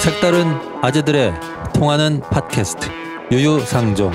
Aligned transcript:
색다른 0.00 0.46
아재들의 0.82 1.34
통하는 1.74 2.20
팟캐스트 2.20 2.88
유유상종 3.30 4.12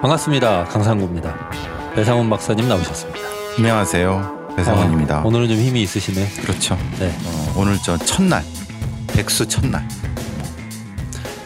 반갑습니다 0.00 0.64
강상구입니다 0.64 1.50
배상훈 1.94 2.30
박사님 2.30 2.68
나오셨습니다 2.68 3.30
안녕하세요. 3.58 4.54
배상원입니다. 4.56 5.18
아, 5.18 5.22
오늘은 5.22 5.48
좀 5.48 5.56
힘이 5.58 5.82
있으시네 5.82 6.28
그렇죠. 6.42 6.76
네 6.98 7.10
어, 7.10 7.54
오늘 7.58 7.76
저 7.84 7.98
첫날, 7.98 8.42
백수 9.08 9.46
첫날, 9.48 9.86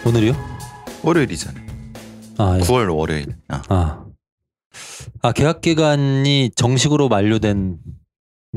오늘이요 0.06 0.34
월요일이잖아요. 1.02 1.64
아, 2.38 2.58
예. 2.58 2.62
9월 2.62 2.94
월요일. 2.96 3.36
아, 3.48 3.62
아. 3.68 4.04
아 5.22 5.32
계약 5.32 5.60
기간이 5.60 6.50
정식으로 6.54 7.08
만료된 7.08 7.78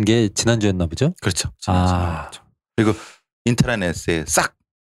게 0.05 0.29
지난주였나 0.29 0.87
보죠 0.87 1.13
그렇죠. 1.21 1.49
아. 1.67 2.29
그리고 2.75 2.93
인터넷에 3.45 4.25
싹 4.27 4.56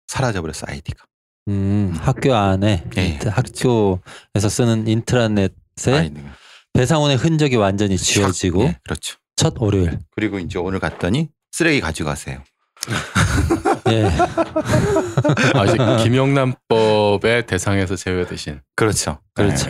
사라져 0.08 0.42
버렸어 0.42 0.66
아이디가. 0.68 1.04
음, 1.50 1.96
학교 2.02 2.34
안에 2.36 2.84
예, 2.98 3.06
인트- 3.20 3.30
학교에서 3.30 4.50
쓰는 4.50 4.88
인트라넷에 4.88 5.54
아이디가. 5.94 6.28
배상훈의 6.74 7.18
흔적이 7.18 7.56
완전히 7.56 7.98
지워지고 7.98 8.64
예, 8.64 8.78
그렇죠. 8.84 9.18
첫 9.36 9.54
월요일 9.58 10.00
그리고 10.12 10.40
이제 10.40 10.60
오늘 10.60 10.80
갔더니 10.80 11.30
쓰레기 11.52 11.80
가지고 11.80 12.10
가세요. 12.10 12.44
예. 13.90 14.10
아직 15.56 15.78
김영란법의 16.04 17.46
대상에서 17.48 17.96
제외되신 17.96 18.62
그렇죠. 18.76 19.20
그렇죠. 19.34 19.70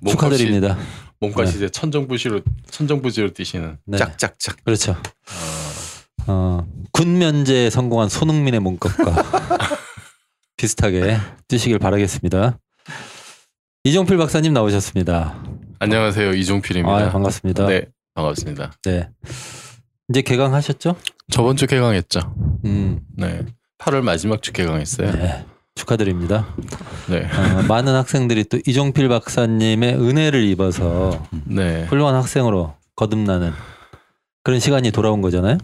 네. 0.00 0.10
축하드립니다 0.10 0.76
몸값이 1.20 1.52
네. 1.52 1.56
이제 1.58 1.68
천정부시로 1.68 2.40
천정부지로 2.70 3.32
뛰시는 3.32 3.78
네. 3.86 3.98
짝짝짝. 3.98 4.56
그렇죠 4.64 4.92
어, 4.92 5.02
군 6.92 7.18
면제에 7.18 7.70
성공한 7.70 8.08
손흥민의 8.08 8.60
몸값과 8.60 9.04
비슷하게 10.56 11.16
뛰시길 11.48 11.78
바라겠습니다. 11.78 12.58
이종필 13.84 14.16
박사님 14.18 14.52
나오셨습니다. 14.52 15.42
안녕하세요 15.78 16.32
이종필입니다. 16.32 16.96
아, 16.96 17.10
반갑습니다. 17.10 17.66
네. 17.66 17.80
네 17.80 17.86
반갑습니다. 18.14 18.72
이제 20.10 20.22
개강하셨죠? 20.22 20.96
저번 21.30 21.56
주 21.56 21.66
개강했죠. 21.66 22.20
음, 22.64 23.00
네 23.16 23.44
8월 23.78 24.02
마지막 24.02 24.42
주 24.42 24.52
개강했어요. 24.52 25.12
네. 25.12 25.46
축하드립니다. 25.74 26.48
네. 27.08 27.22
어, 27.22 27.62
많은 27.68 27.94
학생들이 27.94 28.44
또 28.44 28.58
이종필 28.66 29.08
박사님의 29.08 29.94
은혜를 29.94 30.44
입어서 30.44 31.24
네. 31.46 31.84
훌륭한 31.84 32.16
학생으로 32.16 32.74
거듭나는 32.96 33.52
그런 34.42 34.58
시간이 34.58 34.90
돌아온 34.90 35.22
거잖아요. 35.22 35.58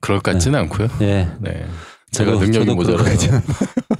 그럴 0.00 0.20
것 0.20 0.32
같지는 0.32 0.58
않고요. 0.60 0.88
예. 1.02 1.28
네. 1.40 1.66
제가 2.12 2.32
저도- 2.32 2.40
능력이 2.40 2.74
모자라서. 2.74 3.40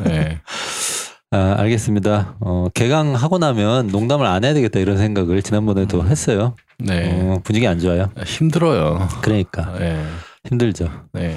네. 0.04 0.40
아, 1.30 1.56
알겠습니다. 1.58 2.36
어, 2.40 2.68
개강하고 2.72 3.38
나면 3.38 3.88
농담을 3.88 4.24
안 4.26 4.44
해야 4.44 4.54
되겠다 4.54 4.78
이런 4.80 4.96
생각을 4.96 5.42
지난번에도 5.42 6.06
했어요. 6.06 6.56
네. 6.78 7.10
어, 7.20 7.40
분위기 7.44 7.66
안 7.66 7.78
좋아요. 7.78 8.10
아, 8.16 8.22
힘들어요. 8.22 9.08
그러니까 9.20 9.78
네. 9.78 10.02
힘들죠. 10.48 10.90
네. 11.12 11.36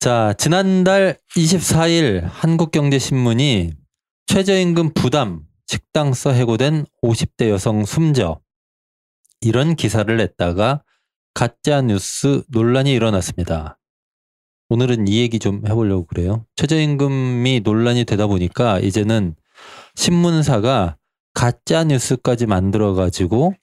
자, 0.00 0.34
지난달 0.36 1.16
24일 1.36 2.22
한국경제신문이 2.28 3.72
최저임금 4.26 4.94
부담 4.94 5.40
식당서 5.68 6.32
해고된 6.32 6.86
50대 7.02 7.50
여성 7.50 7.84
숨져 7.84 8.40
이런 9.40 9.76
기사를 9.76 10.14
냈다가 10.16 10.82
가짜 11.34 11.82
뉴스 11.82 12.42
논란이 12.48 12.92
일어났습니다. 12.92 13.78
오늘은 14.68 15.08
이 15.08 15.18
얘기 15.18 15.38
좀 15.40 15.66
해보려고 15.66 16.06
그래요. 16.06 16.46
최저임금이 16.56 17.60
논란이 17.64 18.04
되다 18.04 18.28
보니까 18.28 18.78
이제는 18.78 19.34
신문사가 19.96 20.96
가짜 21.34 21.84
뉴스까지 21.84 22.46
만들어 22.46 22.94
가지고 22.94 23.54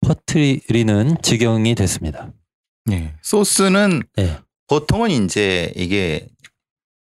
퍼뜨리는 0.00 1.16
지경이 1.22 1.74
됐습니다. 1.74 2.32
예. 2.90 3.14
소스는 3.22 4.02
네, 4.16 4.38
보통은 4.66 5.10
이제 5.10 5.72
이게 5.76 6.26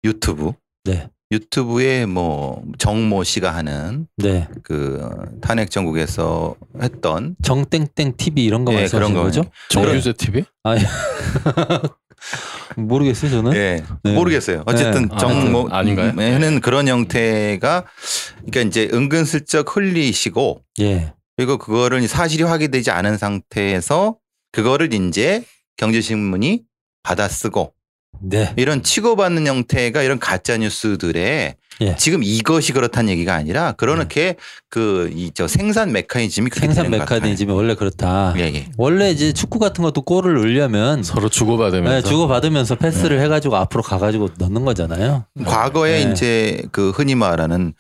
유튜브, 0.05 0.53
네, 0.85 1.09
유튜브에 1.33 2.05
뭐 2.05 2.63
정모 2.79 3.25
씨가 3.25 3.55
하는 3.55 4.07
네. 4.19 4.49
그 4.63 5.09
탄핵 5.41 5.71
정국에서 5.71 6.55
했던 6.81 7.37
정땡땡 7.43 8.17
TV 8.19 8.45
이런 8.45 8.65
거 8.65 8.73
예, 8.73 8.81
말씀하시는 8.81 9.13
그런 9.15 9.25
거죠? 9.25 9.43
거. 9.45 9.51
정규제 9.71 10.13
TV? 10.13 10.45
아, 10.63 10.77
예. 10.77 10.81
모르겠어요, 12.77 13.31
저는. 13.31 13.55
예, 13.55 13.83
네. 14.05 14.13
모르겠어요. 14.13 14.63
어쨌든 14.67 15.09
네. 15.09 15.17
정모 15.19 15.69
아, 15.71 15.79
아닌가요? 15.79 16.13
는 16.13 16.61
그런 16.61 16.87
형태가 16.87 17.85
그러니까 18.37 18.61
이제 18.61 18.89
은근슬쩍 18.93 19.75
흘리시고 19.75 20.61
예. 20.81 21.15
그리고 21.37 21.57
그거를 21.57 22.07
사실이 22.07 22.43
확인되지 22.43 22.91
않은 22.91 23.17
상태에서 23.17 24.17
그거를 24.53 24.93
이제 24.93 25.45
경제신문이 25.79 26.63
받아쓰고 27.03 27.73
네. 28.23 28.53
이런 28.57 28.83
치고받는 28.83 29.47
형태가 29.47 30.03
이런 30.03 30.19
가짜 30.19 30.57
뉴스들의 30.57 31.57
예. 31.81 31.97
지금 31.97 32.23
이것이 32.23 32.73
그렇다는 32.73 33.11
얘기가 33.11 33.35
아니라 33.35 33.73
그렇게 33.73 34.37
그이 34.69 35.33
저 35.35 35.49
생산 35.49 35.91
메커니즘이 35.93 36.51
생산. 36.53 36.91
메커니즘이 36.91 37.51
원래 37.53 37.75
그렇다. 37.75 38.35
예, 38.37 38.43
예. 38.43 38.69
원래 38.77 39.11
이제 39.11 39.33
축구 39.33 39.59
같은 39.59 39.83
것도 39.83 40.03
골을 40.03 40.35
넣으려면 40.35 41.03
서로 41.03 41.29
주고받으면서 41.29 41.95
네, 41.95 42.03
주고받으면서 42.09 42.77
패스를 42.77 43.21
해가지고 43.23 43.57
앞으로 43.57 43.83
가가지고 43.83 44.31
넣는 44.39 44.65
거잖아요. 44.65 45.25
과거에 45.45 46.05
네. 46.05 46.13
이제 46.13 46.63
그 46.71 46.91
흔히 46.91 47.15
말하는 47.15 47.75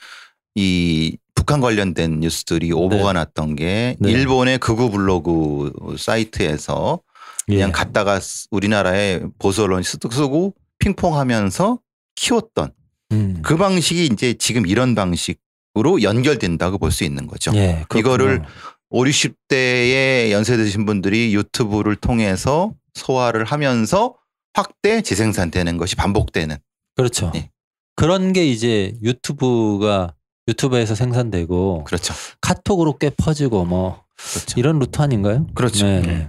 이 0.54 1.16
북한 1.34 1.60
관련된 1.60 2.20
뉴스들이 2.20 2.72
오보가 2.72 3.12
났던 3.12 3.56
게 3.56 3.96
네. 3.98 4.10
일본의 4.10 4.58
극우 4.58 4.90
블로그 4.90 5.72
사이트에서 5.98 7.00
그냥 7.46 7.68
예. 7.68 7.72
갖다가 7.72 8.20
쓰- 8.20 8.46
우리나라의 8.50 9.22
보수 9.38 9.62
언론이 9.64 9.84
쓰- 9.84 9.98
쓰고 10.10 10.54
핑퐁하면서 10.78 11.78
키웠던 12.14 12.72
음. 13.12 13.38
그 13.42 13.56
방식이 13.56 14.06
이제 14.06 14.34
지금 14.34 14.66
이런 14.66 14.94
방식으로 14.94 16.02
연결된다고 16.02 16.78
볼 16.78 16.90
수 16.92 17.04
있는 17.04 17.26
거죠. 17.26 17.52
예. 17.54 17.84
이거를 17.96 18.42
5, 18.90 19.04
60대의 19.04 20.30
연세 20.30 20.56
드신 20.56 20.84
분들이 20.86 21.34
유튜브를 21.34 21.96
통해서 21.96 22.72
소화를 22.94 23.44
하면서 23.44 24.14
확대 24.54 25.00
재생산되는 25.00 25.76
것이 25.78 25.96
반복되는 25.96 26.56
그렇죠. 26.96 27.32
예. 27.34 27.50
그런 27.96 28.32
게 28.32 28.46
이제 28.46 28.94
유튜브가 29.02 30.14
유튜브에서 30.48 30.94
생산되고 30.94 31.84
그렇죠. 31.84 32.12
카톡으로 32.40 32.98
꽤 32.98 33.10
퍼지고 33.10 33.64
뭐 33.64 34.02
그렇죠. 34.16 34.58
이런 34.60 34.78
루트 34.78 35.00
아닌가요? 35.00 35.46
그렇죠. 35.54 35.86
네. 35.86 36.00
네. 36.00 36.28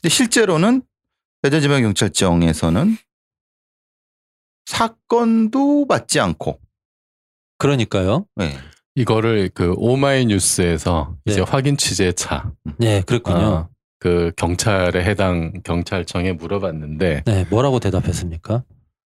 근데 0.00 0.08
실제로는 0.14 0.82
대전지방경찰청에서는 1.42 2.96
사건도 4.66 5.86
맞지 5.86 6.20
않고 6.20 6.58
그러니까요. 7.58 8.26
네. 8.36 8.56
이거를 8.94 9.50
그 9.52 9.74
오마이뉴스에서 9.76 11.16
네. 11.24 11.32
이제 11.32 11.40
확인 11.42 11.76
취재차 11.76 12.52
네, 12.78 13.02
그렇군요. 13.02 13.36
어, 13.38 13.68
그 13.98 14.32
경찰에 14.36 15.04
해당 15.04 15.52
경찰청에 15.64 16.32
물어봤는데 16.32 17.22
네, 17.26 17.46
뭐라고 17.50 17.78
대답했습니까? 17.80 18.64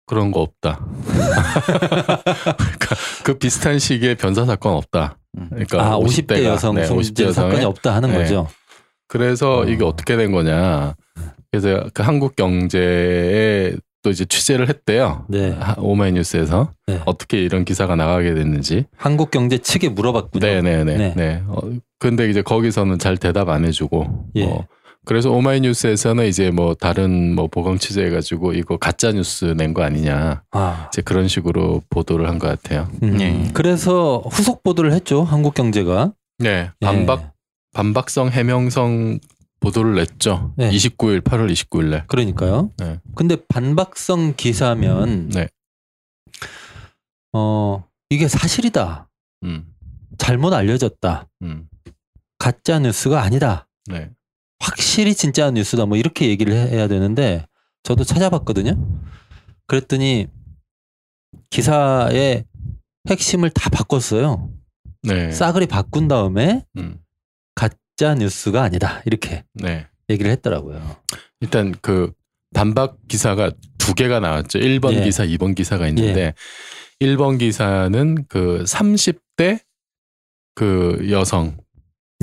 그런 0.06 0.32
거 0.32 0.40
없다. 0.40 0.84
그러니까 1.04 2.96
그 3.22 3.38
비슷한 3.38 3.78
시기에 3.78 4.14
변사 4.14 4.44
사건 4.44 4.74
없다. 4.74 5.18
음. 5.38 5.48
그러니까 5.50 5.92
아, 5.92 5.98
50대 5.98 6.26
50대가, 6.26 6.44
여성 6.44 6.74
네, 6.74 6.84
숨진 6.84 7.28
50대 7.28 7.32
사건이 7.32 7.64
없다 7.64 7.94
하는 7.94 8.10
네. 8.10 8.18
거죠. 8.18 8.48
그래서 9.10 9.60
어. 9.60 9.64
이게 9.64 9.82
어떻게 9.84 10.16
된 10.16 10.30
거냐. 10.30 10.94
그래서 11.50 11.84
그 11.92 12.02
한국 12.04 12.36
경제에 12.36 13.74
또 14.02 14.10
이제 14.10 14.24
취재를 14.24 14.68
했대요. 14.68 15.24
네. 15.28 15.50
하- 15.58 15.74
오마이뉴스에서 15.78 16.72
네. 16.86 17.00
어떻게 17.04 17.42
이런 17.42 17.64
기사가 17.64 17.96
나가게 17.96 18.34
됐는지. 18.34 18.84
한국 18.96 19.30
경제 19.32 19.58
측에 19.58 19.88
물어봤군요. 19.90 20.46
네네네. 20.46 20.96
네. 20.96 21.12
네. 21.16 21.42
어, 21.48 21.58
근데 21.98 22.30
이제 22.30 22.40
거기서는 22.40 22.98
잘 22.98 23.16
대답 23.18 23.48
안 23.50 23.64
해주고. 23.64 24.28
예. 24.36 24.44
어, 24.46 24.64
그래서 25.04 25.30
오마이뉴스에서는 25.32 26.24
이제 26.26 26.50
뭐 26.50 26.74
다른 26.74 27.34
뭐 27.34 27.48
보강 27.48 27.78
취재해가지고 27.78 28.52
이거 28.54 28.76
가짜 28.78 29.10
뉴스 29.12 29.44
낸 29.56 29.74
거 29.74 29.82
아니냐. 29.82 30.42
아, 30.52 30.88
이제 30.92 31.02
그런 31.02 31.26
식으로 31.28 31.82
보도를 31.90 32.28
한 32.28 32.38
것 32.38 32.46
같아요. 32.48 32.88
음, 33.02 33.20
예. 33.20 33.50
그래서 33.52 34.22
후속 34.30 34.62
보도를 34.62 34.92
했죠. 34.92 35.24
한국 35.24 35.52
경제가. 35.54 36.12
네. 36.38 36.70
예. 36.80 36.86
반박 36.86 37.29
반박성 37.72 38.30
해명성 38.30 39.20
보도를 39.60 39.94
냈죠. 39.94 40.54
네. 40.56 40.70
29일 40.70 41.20
8월 41.22 41.50
29일 41.52 41.84
날. 41.90 42.06
그러니까요. 42.06 42.72
네. 42.78 42.98
근데 43.14 43.36
반박성 43.48 44.34
기사면 44.36 45.28
네. 45.28 45.48
어 47.32 47.84
이게 48.08 48.26
사실이다. 48.28 49.08
음. 49.44 49.66
잘못 50.18 50.52
알려졌다. 50.52 51.28
음. 51.42 51.68
가짜 52.38 52.78
뉴스가 52.78 53.22
아니다. 53.22 53.68
네. 53.86 54.10
확실히 54.58 55.14
진짜 55.14 55.50
뉴스다. 55.50 55.86
뭐 55.86 55.96
이렇게 55.96 56.28
얘기를 56.28 56.52
해- 56.54 56.68
해야 56.70 56.88
되는데 56.88 57.46
저도 57.82 58.04
찾아봤거든요. 58.04 58.74
그랬더니 59.66 60.26
기사의 61.50 62.44
핵심을 63.08 63.50
다 63.50 63.70
바꿨어요. 63.70 64.50
네. 65.02 65.30
싸그리 65.30 65.66
바꾼 65.66 66.08
다음에 66.08 66.64
음. 66.76 66.98
가짜 68.00 68.14
뉴스가 68.14 68.62
아니다 68.62 69.02
이렇게 69.04 69.44
네. 69.52 69.86
얘기를 70.08 70.30
했더라고요. 70.30 70.80
일단 71.42 71.74
그 71.82 72.12
반박 72.54 72.96
기사가 73.08 73.52
두 73.76 73.94
개가 73.94 74.20
나왔죠. 74.20 74.58
1번 74.58 74.94
예. 74.94 75.04
기사, 75.04 75.24
2번 75.24 75.54
기사가 75.54 75.86
있는데 75.88 76.32
1번 77.00 77.38
기사는 77.38 78.24
그 78.26 78.64
30대 78.66 79.60
그 80.54 81.08
여성의 81.10 81.52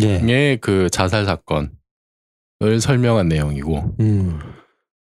예. 0.01 0.57
그 0.59 0.89
자살 0.89 1.25
사건을 1.25 1.69
설명한 2.81 3.27
내용이고 3.27 3.95
음. 3.99 4.39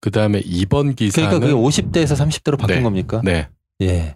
그다음에 0.00 0.40
2번 0.40 0.96
기사는 0.96 1.28
그러니까 1.28 1.38
그게 1.38 1.52
50대에서 1.52 2.16
30대로 2.16 2.58
바뀐 2.58 2.78
네. 2.78 2.82
겁니까? 2.82 3.22
네. 3.22 3.48
예. 3.80 4.12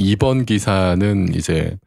2번 0.00 0.44
기사는 0.44 1.34
이제 1.36 1.78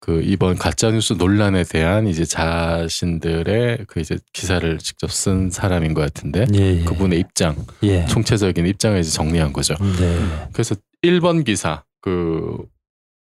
그 0.00 0.20
이번 0.22 0.56
가짜 0.56 0.90
뉴스 0.90 1.14
논란에 1.14 1.64
대한 1.64 2.06
이제 2.06 2.24
자신들의 2.24 3.86
그 3.88 4.00
이제 4.00 4.18
기사를 4.32 4.78
직접 4.78 5.10
쓴 5.10 5.50
사람인 5.50 5.94
것 5.94 6.02
같은데 6.02 6.46
예. 6.54 6.80
예. 6.80 6.84
그분의 6.84 7.18
입장, 7.18 7.56
예. 7.82 8.06
총체적인 8.06 8.66
입장을 8.66 8.98
이제 8.98 9.10
정리한 9.10 9.52
거죠. 9.52 9.74
네. 9.98 10.18
그래서 10.52 10.74
1번 11.02 11.44
기사 11.44 11.82
그 12.00 12.66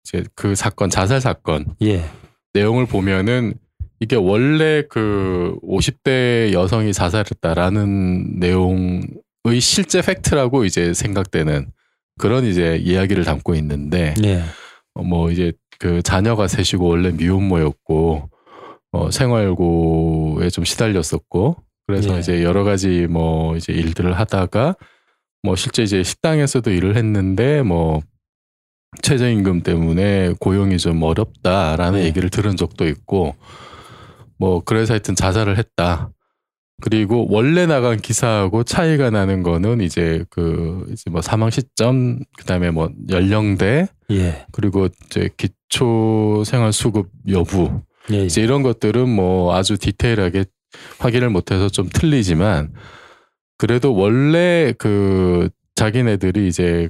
이제 0.06 0.24
그 0.36 0.56
사건 0.56 0.90
자살 0.90 1.22
사건 1.22 1.66
예. 1.82 2.06
내용을 2.54 2.86
보면은 2.86 3.56
이게 4.00 4.16
원래 4.16 4.84
그 4.90 5.58
50대 5.64 6.52
여성이 6.54 6.92
자살했다라는 6.94 8.40
내용의 8.40 9.62
실제 9.62 10.02
팩트라고 10.02 10.66
이제 10.66 10.94
생각되는 10.94 11.72
그런 12.20 12.46
이제 12.46 12.78
이야기를 12.78 13.24
담고 13.24 13.56
있는데 13.56 14.14
예. 14.24 14.44
어, 14.94 15.04
뭐 15.04 15.32
이제 15.32 15.54
그 15.84 16.02
자녀가 16.02 16.48
셋이고 16.48 16.88
원래 16.88 17.12
미혼모였고 17.12 18.30
어 18.94 19.12
생활고에 19.12 20.50
좀 20.50 20.64
시달렸었고 20.64 21.58
그래서 21.86 22.16
예. 22.16 22.20
이제 22.20 22.42
여러 22.42 22.64
가지 22.64 23.06
뭐 23.08 23.58
이제 23.58 23.74
일들을 23.74 24.18
하다가 24.18 24.78
뭐 25.42 25.58
실제 25.58 25.84
이제 25.84 26.02
식당에서도 26.02 26.72
일을 26.72 26.96
했는데 26.96 27.64
뭐 27.64 28.00
최저임금 29.02 29.64
때문에 29.64 30.36
고용이 30.40 30.78
좀 30.78 31.04
어렵다라는 31.04 32.00
네. 32.00 32.06
얘기를 32.06 32.30
들은 32.30 32.56
적도 32.56 32.88
있고 32.88 33.36
뭐 34.38 34.62
그래서 34.64 34.94
하여튼 34.94 35.16
자살을 35.16 35.58
했다. 35.58 36.12
그리고 36.82 37.28
원래 37.30 37.66
나간 37.66 38.00
기사하고 38.00 38.64
차이가 38.64 39.10
나는 39.10 39.44
거는 39.44 39.82
이제 39.82 40.24
그 40.30 40.88
이제 40.94 41.10
뭐 41.10 41.22
사망 41.22 41.50
시점 41.50 42.20
그다음에 42.38 42.72
뭐 42.72 42.90
연령대 43.10 43.88
예. 44.12 44.46
그리고 44.54 44.88
이제 45.08 45.30
기 45.36 45.50
초 45.74 46.44
생활 46.46 46.72
수급 46.72 47.10
여부 47.30 47.82
예. 48.12 48.26
이제 48.26 48.42
이런 48.44 48.62
것들은 48.62 49.10
뭐 49.10 49.56
아주 49.56 49.76
디테일하게 49.76 50.46
확인을 51.00 51.32
못해서 51.32 51.68
좀 51.68 51.90
틀리지만 51.92 52.74
그래도 53.58 53.96
원래 53.96 54.74
그 54.78 55.50
자기네들이 55.74 56.48
이제 56.48 56.90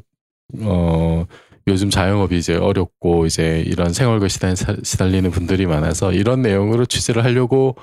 어 0.60 1.26
요즘 1.68 1.90
자영업이 1.90 2.38
이제 2.38 2.56
어렵고 2.56 3.26
이제 3.26 3.64
이런 3.66 3.94
생활과 3.94 4.28
시달, 4.28 4.54
시달리는 4.58 5.32
분들이 5.32 5.66
많아서 5.66 6.12
이런 6.12 6.42
내용으로 6.42 6.86
취재를 6.86 7.24
하려고 7.24 7.78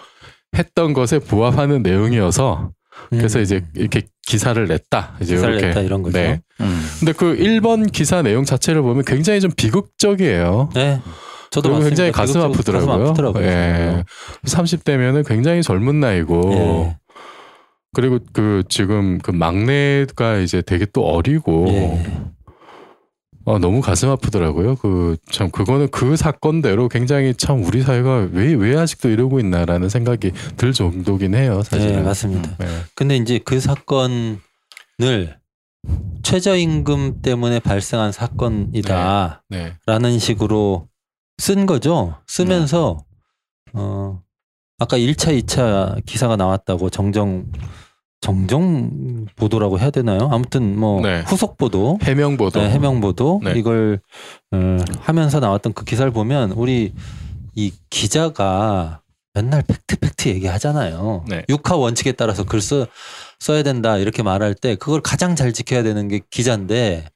했던 0.55 0.93
것에 0.93 1.19
부합하는 1.19 1.83
내용이어서 1.83 2.73
그래서 3.09 3.39
음. 3.39 3.43
이제 3.43 3.65
이렇게 3.75 4.03
기사를 4.27 4.65
냈다 4.67 5.17
이제 5.21 5.35
기사를 5.35 5.55
이렇게 5.55 5.69
냈다 5.69 5.81
이런 5.81 6.03
거죠. 6.03 6.19
네. 6.19 6.41
음. 6.61 6.87
근데 6.99 7.13
그 7.13 7.37
1번 7.37 7.91
기사 7.91 8.23
내용 8.23 8.45
자체를 8.45 8.83
보면 8.83 9.05
굉장히 9.05 9.41
좀 9.41 9.51
비극적이에요. 9.57 10.71
네. 10.75 11.01
저도 11.51 11.69
그리고 11.69 11.79
맞습니다. 11.79 11.89
굉장히 11.89 12.13
가슴 12.13 12.41
아프더라고요. 12.41 12.87
가슴 12.87 13.07
아프더라고요. 13.07 13.45
예. 13.45 14.05
30대면은 14.45 15.27
굉장히 15.27 15.63
젊은 15.63 15.99
나이고 15.99 16.53
예. 16.53 16.97
그리고 17.93 18.21
그 18.33 18.63
지금 18.69 19.19
그 19.19 19.33
막내가 19.33 20.37
이제 20.37 20.63
되게 20.63 20.87
또 20.93 21.07
어리고 21.07 21.67
예. 21.71 22.05
아, 23.47 23.59
너무 23.59 23.81
가슴 23.81 24.11
아프더라고요. 24.11 24.77
그 24.77 25.17
참 25.31 25.51
그거는 25.51 25.89
그 25.91 26.17
사건대로 26.17 26.89
굉장히 26.89 27.35
참 27.35 27.63
우리 27.65 27.83
사회가 27.83 28.29
왜 28.33 28.55
왜 28.55 28.77
아직도 28.77 29.09
이러고 29.09 29.41
있나라는 29.41 29.89
생각이 29.89 30.33
들 30.57 30.73
정도긴 30.73 31.35
해요. 31.35 31.63
사실은. 31.63 31.97
네, 31.97 32.03
맞습니다. 32.03 32.57
네. 32.59 32.67
근데 32.95 33.17
이제 33.17 33.39
그 33.45 33.59
사건을 33.61 34.39
최저임금 36.23 37.23
때문에 37.23 37.59
발생한 37.61 38.13
사건이다라는 38.13 39.41
네. 39.49 40.19
식으로 40.19 40.89
쓴 41.39 41.65
거죠. 41.67 42.17
쓰면서 42.27 42.99
어 43.73 44.21
아까 44.79 44.99
1차, 44.99 45.39
2차 45.43 46.05
기사가 46.05 46.37
나왔다고 46.37 46.91
정정 46.91 47.47
정정 48.21 49.27
보도라고 49.37 49.79
해야 49.79 49.91
되나요? 49.91 50.29
아무튼 50.31 50.79
뭐 50.79 51.01
네. 51.01 51.23
후속 51.23 51.57
보도 51.57 51.99
해명 52.03 52.37
보도. 52.37 52.61
네, 52.61 52.71
해명 52.71 53.01
보도 53.01 53.41
네. 53.43 53.55
이걸 53.57 54.01
어, 54.53 54.77
하면서 55.01 55.41
나왔던 55.41 55.73
그 55.73 55.85
기사를 55.85 56.11
보면 56.13 56.53
우리 56.53 56.93
이 57.55 57.73
기자가 57.89 59.01
맨날 59.33 59.63
팩트 59.63 59.97
팩트 59.99 60.29
얘기하잖아요. 60.29 61.25
네. 61.29 61.45
육하 61.49 61.77
원칙에 61.77 62.13
따라서 62.13 62.45
글 62.45 62.61
써, 62.61 62.87
써야 63.39 63.63
된다 63.63 63.97
이렇게 63.97 64.23
말할 64.23 64.55
때 64.55 64.75
그걸 64.77 65.01
가장 65.01 65.35
잘 65.37 65.53
지켜야 65.53 65.83
되는 65.83 66.09
게 66.09 66.21
기자인데 66.31 67.07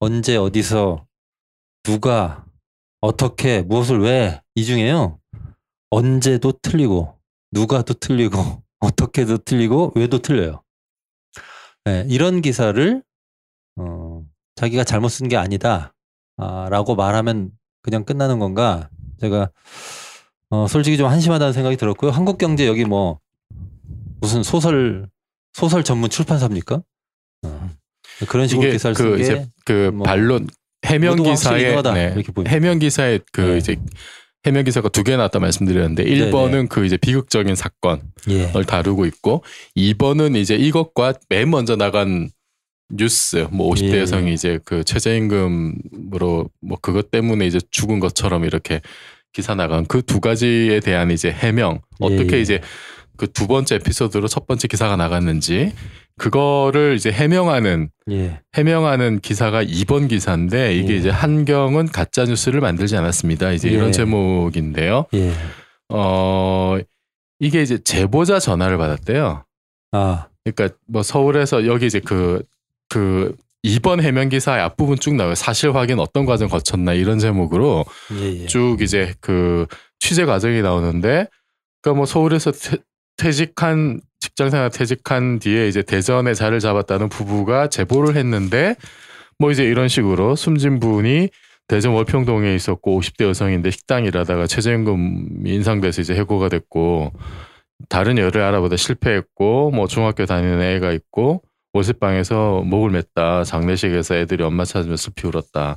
언제 0.00 0.36
어디서 0.36 1.04
누가 1.84 2.44
어떻게 3.00 3.62
무엇을 3.62 4.00
왜 4.00 4.40
이 4.56 4.64
중에요 4.64 5.18
언제도 5.90 6.50
틀리고 6.62 7.14
누가도 7.52 7.94
틀리고 7.94 8.62
어떻게도 8.80 9.38
틀리고 9.38 9.92
왜도 9.94 10.18
틀려요. 10.18 10.62
네, 11.84 12.04
이런 12.08 12.42
기사를 12.42 13.02
어, 13.76 14.22
자기가 14.56 14.84
잘못 14.84 15.08
쓴 15.08 15.28
게 15.28 15.36
아니다. 15.36 15.94
아, 16.36 16.68
라고 16.70 16.94
말하면 16.94 17.50
그냥 17.82 18.04
끝나는 18.04 18.38
건가? 18.38 18.90
제가 19.20 19.50
어, 20.50 20.66
솔직히 20.68 20.96
좀 20.96 21.08
한심하다는 21.08 21.52
생각이 21.52 21.76
들었고요. 21.76 22.10
한국경제 22.10 22.66
여기 22.66 22.84
뭐 22.84 23.20
무슨 24.20 24.42
소설 24.42 25.08
소설 25.52 25.84
전문 25.84 26.10
출판사입니까? 26.10 26.82
어, 27.44 27.70
그런 28.28 28.48
식으로 28.48 28.70
기사를 28.70 28.94
그 28.94 29.02
쓴게 29.02 29.22
이제 29.22 29.48
그뭐 29.64 30.02
반론 30.04 30.48
해명 30.84 31.18
이거다, 31.18 31.94
네. 31.94 32.14
해명 32.46 32.78
기사에 32.78 33.20
그 33.32 33.40
네. 33.40 33.58
이제 33.58 33.76
해명 34.46 34.64
기사가 34.64 34.88
두 34.88 35.02
개 35.02 35.16
나왔다 35.16 35.38
말씀드렸는데 35.40 36.04
네, 36.04 36.10
1번은 36.30 36.68
그 36.68 36.84
이제 36.86 36.96
비극적인 36.96 37.54
사건을 37.54 38.00
예. 38.28 38.50
다루고 38.66 39.06
있고 39.06 39.42
2번은 39.76 40.36
이제 40.36 40.54
이것과 40.54 41.14
맨 41.28 41.50
먼저 41.50 41.76
나간 41.76 42.28
뉴스 42.90 43.48
뭐 43.50 43.72
50대 43.72 43.94
예. 43.94 44.00
여성이 44.00 44.32
이제 44.34 44.60
그 44.64 44.84
최저임금으로 44.84 46.48
뭐 46.60 46.78
그것 46.80 47.10
때문에 47.10 47.46
이제 47.46 47.58
죽은 47.70 48.00
것처럼 48.00 48.44
이렇게 48.44 48.80
기사 49.32 49.54
나간 49.54 49.84
그 49.86 50.02
두 50.02 50.20
가지에 50.20 50.80
대한 50.80 51.10
이제 51.10 51.30
해명 51.30 51.80
어떻게 52.00 52.36
예. 52.36 52.40
이제 52.40 52.60
그 53.16 53.26
두 53.26 53.46
번째 53.46 53.76
에피소드로 53.76 54.28
첫 54.28 54.46
번째 54.46 54.68
기사가 54.68 54.96
나갔는지 54.96 55.72
그거를 56.18 56.94
이제 56.96 57.10
해명하는 57.12 57.90
예. 58.10 58.40
해명하는 58.54 59.20
기사가 59.20 59.62
2번 59.62 60.08
기사인데 60.08 60.74
이게 60.74 60.94
예. 60.94 60.96
이제 60.96 61.10
한경은 61.10 61.88
가짜 61.88 62.24
뉴스를 62.24 62.60
만들지 62.60 62.96
않았습니다. 62.96 63.52
이제 63.52 63.68
예. 63.68 63.72
이런 63.72 63.92
제목인데요. 63.92 65.06
예. 65.14 65.32
어 65.90 66.78
이게 67.38 67.62
이제 67.62 67.78
제보자 67.78 68.38
전화를 68.38 68.78
받았대요. 68.78 69.44
아, 69.92 70.26
그러니까 70.44 70.76
뭐 70.86 71.02
서울에서 71.02 71.66
여기 71.66 71.86
이제 71.86 72.00
그그 72.00 73.36
2번 73.64 74.00
해명 74.00 74.28
기사의 74.28 74.62
앞부분 74.62 74.98
쭉 74.98 75.14
나와요. 75.16 75.34
사실 75.34 75.74
확인 75.74 75.98
어떤 75.98 76.24
과정 76.24 76.48
거쳤나 76.48 76.94
이런 76.94 77.18
제목으로 77.18 77.84
예, 78.12 78.42
예. 78.42 78.46
쭉 78.46 78.80
이제 78.80 79.12
그 79.20 79.66
취재 79.98 80.24
과정이 80.24 80.62
나오는데 80.62 81.26
그러니까 81.82 81.98
뭐 81.98 82.06
서울에서 82.06 82.52
퇴, 82.52 82.78
퇴직한 83.16 84.00
직장생활 84.26 84.70
퇴직한 84.70 85.38
뒤에 85.38 85.68
이제 85.68 85.82
대전에 85.82 86.34
자리를 86.34 86.58
잡았다는 86.58 87.08
부부가 87.08 87.68
제보를 87.68 88.16
했는데 88.16 88.74
뭐 89.38 89.52
이제 89.52 89.64
이런 89.64 89.86
식으로 89.88 90.34
숨진 90.34 90.80
분이 90.80 91.28
대전 91.68 91.92
월평동에 91.92 92.54
있었고 92.54 93.00
50대 93.00 93.24
여성인데 93.24 93.70
식당 93.70 94.04
일하다가 94.04 94.46
최저임금이 94.46 95.50
인상돼서 95.50 96.02
이제 96.02 96.14
해고가 96.14 96.48
됐고 96.48 97.12
다른 97.88 98.18
여를 98.18 98.42
알아보다 98.42 98.76
실패했고 98.76 99.70
뭐 99.70 99.86
중학교 99.86 100.26
다니는 100.26 100.60
애가 100.60 100.92
있고 100.92 101.42
월세방에서 101.72 102.62
목을 102.64 102.90
맸다. 102.90 103.44
장례식에서 103.44 104.16
애들이 104.16 104.42
엄마 104.42 104.64
찾으면 104.64 104.96
슬피 104.96 105.26
울었다. 105.26 105.76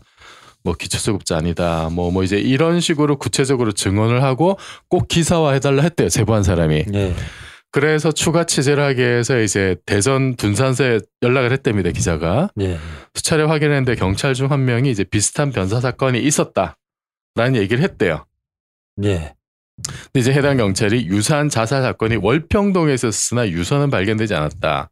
뭐 0.64 0.74
기초수급자 0.74 1.38
아니다. 1.38 1.90
뭐뭐 1.92 2.24
이제 2.24 2.38
이런 2.38 2.80
식으로 2.80 3.18
구체적으로 3.18 3.74
증언을 3.74 4.24
하고 4.24 4.58
꼭 4.90 5.08
기사화 5.08 5.52
해달라 5.54 5.84
했대요. 5.84 6.10
제보한 6.10 6.44
사람이. 6.44 6.86
예. 6.94 7.14
그래서 7.72 8.12
추가 8.12 8.44
취재를 8.46 8.84
하기 8.84 9.00
위해서 9.02 9.40
이제 9.40 9.76
대전 9.86 10.36
분산서에 10.36 11.00
연락을 11.22 11.52
했답니다 11.52 11.92
기자가 11.92 12.50
예. 12.60 12.80
수차례 13.14 13.44
확인했는데 13.44 13.96
경찰 13.96 14.34
중 14.34 14.50
한 14.50 14.66
명이 14.66 14.90
이제 14.90 15.04
비슷한 15.04 15.52
변사 15.52 15.80
사건이 15.80 16.20
있었다라는 16.20 17.56
얘기를 17.56 17.84
했대요. 17.84 18.26
예. 19.04 19.36
근데 19.86 20.20
이제 20.20 20.34
해당 20.34 20.58
경찰이 20.58 21.08
유사한 21.08 21.48
자살 21.48 21.84
사건이 21.84 22.18
월평동에 22.18 22.94
있었으나 22.94 23.48
유서는 23.48 23.90
발견되지 23.92 24.34
않았다. 24.34 24.90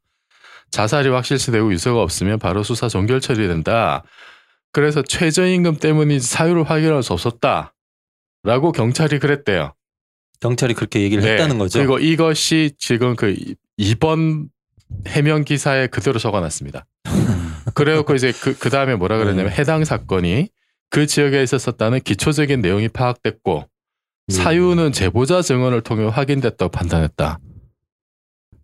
자살이 0.69 1.10
확실시되고 1.10 1.74
유서가 1.74 2.01
없으면 2.01 2.39
바로 2.39 2.62
수사 2.63 2.88
종결 2.88 3.19
처리된다. 3.22 4.03
그래서 4.72 5.01
최저임금 5.01 5.77
때문인지 5.77 6.27
사유를 6.27 6.69
확인할 6.69 7.01
수 7.03 7.13
없었다. 7.13 7.74
라고 8.43 8.72
경찰이 8.72 9.19
그랬대요. 9.19 9.74
경찰이 10.39 10.74
그렇게 10.74 11.01
얘기를 11.01 11.24
네. 11.24 11.34
했다는 11.34 11.58
거죠. 11.58 11.79
그리고 11.79 12.00
이것이 12.00 12.72
지금 12.77 13.15
그 13.15 13.36
이번 13.77 14.50
해명 15.08 15.44
기사에 15.44 15.88
그대로 15.88 16.20
적어놨습니다. 16.20 16.86
그래갖고 17.74 18.15
이제 18.15 18.32
그, 18.32 18.58
그 18.58 18.70
다음에 18.70 18.96
뭐라 18.96 19.17
그랬냐면 19.17 19.51
네. 19.51 19.60
해당 19.60 19.84
사건이 19.84 20.50
그 20.89 21.06
지역에 21.06 21.44
있었었다는 21.44 22.01
기초적인 22.01 22.62
내용이 22.62 22.88
파악됐고 22.89 23.67
예. 24.29 24.34
사유는 24.34 24.91
제보자 24.91 25.41
증언을 25.41 25.82
통해 25.82 26.08
확인됐다고 26.08 26.72
판단했다. 26.72 27.39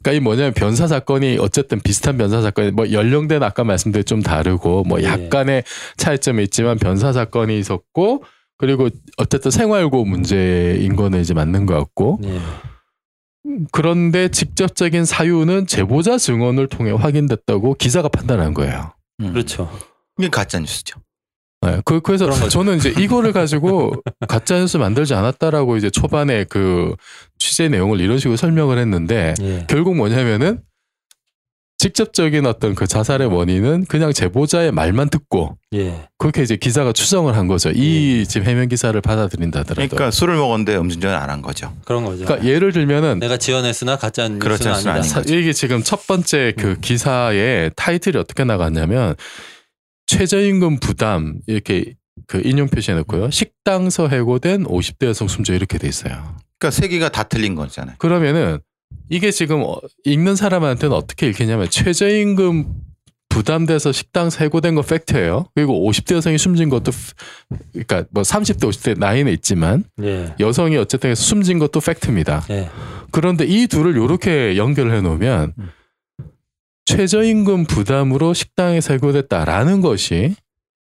그러니까 0.01 0.17
이 0.17 0.19
뭐냐면 0.19 0.53
변사 0.53 0.87
사건이 0.87 1.37
어쨌든 1.39 1.79
비슷한 1.79 2.17
변사 2.17 2.41
사건이 2.41 2.71
뭐 2.71 2.91
연령대는 2.91 3.41
아까 3.41 3.63
말씀드린 3.63 4.05
좀 4.05 4.21
다르고 4.21 4.83
뭐 4.83 5.01
예. 5.01 5.05
약간의 5.05 5.63
차이점이 5.97 6.43
있지만 6.43 6.77
변사 6.77 7.13
사건이 7.13 7.57
있었고 7.57 8.23
그리고 8.63 8.87
어쨌든 9.17 9.51
생활고 9.51 10.05
문제인 10.05 10.95
거는 10.95 11.19
이제 11.19 11.33
맞는 11.33 11.65
것 11.65 11.77
같고 11.77 12.21
예. 12.23 12.39
그런데 13.73 14.29
직접적인 14.29 15.03
사유는 15.03 15.67
제보자 15.67 16.17
증언을 16.17 16.69
통해 16.69 16.91
확인됐다고 16.91 17.73
기자가 17.73 18.07
판단한 18.07 18.53
거예요. 18.53 18.93
음. 19.19 19.33
그렇죠. 19.33 19.69
이게 20.17 20.29
가짜 20.29 20.59
뉴스죠. 20.59 20.97
네, 21.61 21.81
그, 21.83 21.99
그래서. 21.99 22.31
저는 22.31 22.77
이제 22.77 22.93
이거를 22.97 23.33
가지고 23.33 23.95
가짜뉴스 24.29 24.77
만들지 24.77 25.13
않았다라고 25.13 25.75
이제 25.75 25.89
초반에 25.89 26.45
그 26.45 26.95
취재 27.37 27.67
내용을 27.67 27.99
이런 27.99 28.17
식으로 28.17 28.37
설명을 28.37 28.77
했는데 28.77 29.33
예. 29.41 29.65
결국 29.67 29.97
뭐냐면은 29.97 30.61
직접적인 31.83 32.45
어떤 32.45 32.75
그 32.75 32.87
자살의 32.87 33.27
원인은 33.27 33.83
그냥 33.89 34.13
제보자의 34.13 34.71
말만 34.71 35.09
듣고 35.09 35.57
예. 35.73 36.07
그렇게 36.17 36.41
이제 36.41 36.55
기자가 36.55 36.93
추정을 36.93 37.35
한 37.35 37.47
거죠. 37.47 37.71
이 37.71 38.19
예. 38.21 38.23
지금 38.23 38.47
해명 38.47 38.69
기사를 38.69 38.99
받아들인다 39.01 39.59
하더라도. 39.59 39.89
그러니까 39.89 40.09
술을 40.09 40.37
먹었는데 40.37 40.77
음주운전을 40.77 41.13
안한 41.13 41.41
거죠. 41.41 41.75
그런 41.83 42.05
거죠. 42.05 42.23
그러니까 42.23 42.47
예를 42.47 42.71
들면은 42.71 43.19
내가 43.19 43.35
지어냈으나 43.35 43.97
가짜 43.97 44.21
뉴스는 44.29 44.39
그렇지 44.39 44.69
아니다. 44.69 44.93
않습니다. 44.93 45.29
사- 45.29 45.35
이게 45.37 45.51
지금 45.51 45.83
첫 45.83 46.07
번째 46.07 46.53
그 46.57 46.67
음. 46.69 46.77
기사의 46.79 47.71
타이틀이 47.75 48.15
어떻게 48.17 48.45
나갔냐면 48.45 49.15
최저임금 50.07 50.79
부담 50.79 51.35
이렇게 51.47 51.95
그 52.27 52.41
인용 52.45 52.69
표시해 52.69 52.95
놓고요. 52.99 53.29
식당서 53.29 54.07
해고된 54.07 54.63
50대 54.67 55.07
여성 55.07 55.27
숨져 55.27 55.53
이렇게 55.53 55.77
돼 55.77 55.89
있어요. 55.89 56.13
그러니까 56.59 56.71
세 56.79 56.87
개가 56.87 57.09
다 57.09 57.23
틀린 57.23 57.55
거잖아요. 57.55 57.95
그러면은 57.97 58.59
이게 59.09 59.31
지금 59.31 59.61
어- 59.63 59.79
읽는 60.05 60.35
사람한테는 60.35 60.95
어떻게 60.95 61.27
읽히냐면 61.29 61.69
최저임금 61.69 62.65
부담돼서 63.29 63.91
식당 63.91 64.29
해고된 64.39 64.75
거 64.75 64.81
팩트예요. 64.83 65.47
그리고 65.55 65.89
50대 65.89 66.13
여성이 66.15 66.37
숨진 66.37 66.69
것도 66.69 66.91
프- 66.91 67.13
그러니까 67.71 68.05
뭐 68.11 68.21
30대 68.23 68.59
50대 68.69 68.97
나이는 68.99 69.31
있지만 69.33 69.83
예. 70.03 70.35
여성이 70.39 70.77
어쨌든 70.77 71.15
숨진 71.15 71.57
것도 71.57 71.79
팩트입니다. 71.79 72.45
예. 72.51 72.69
그런데 73.11 73.45
이 73.45 73.65
둘을 73.67 73.91
이렇게 73.95 74.55
연결해 74.55 75.01
놓으면 75.01 75.53
음. 75.57 75.69
최저임금 76.85 77.65
부담으로 77.65 78.33
식당에 78.33 78.79
해고됐다라는 78.87 79.81
것이 79.81 80.35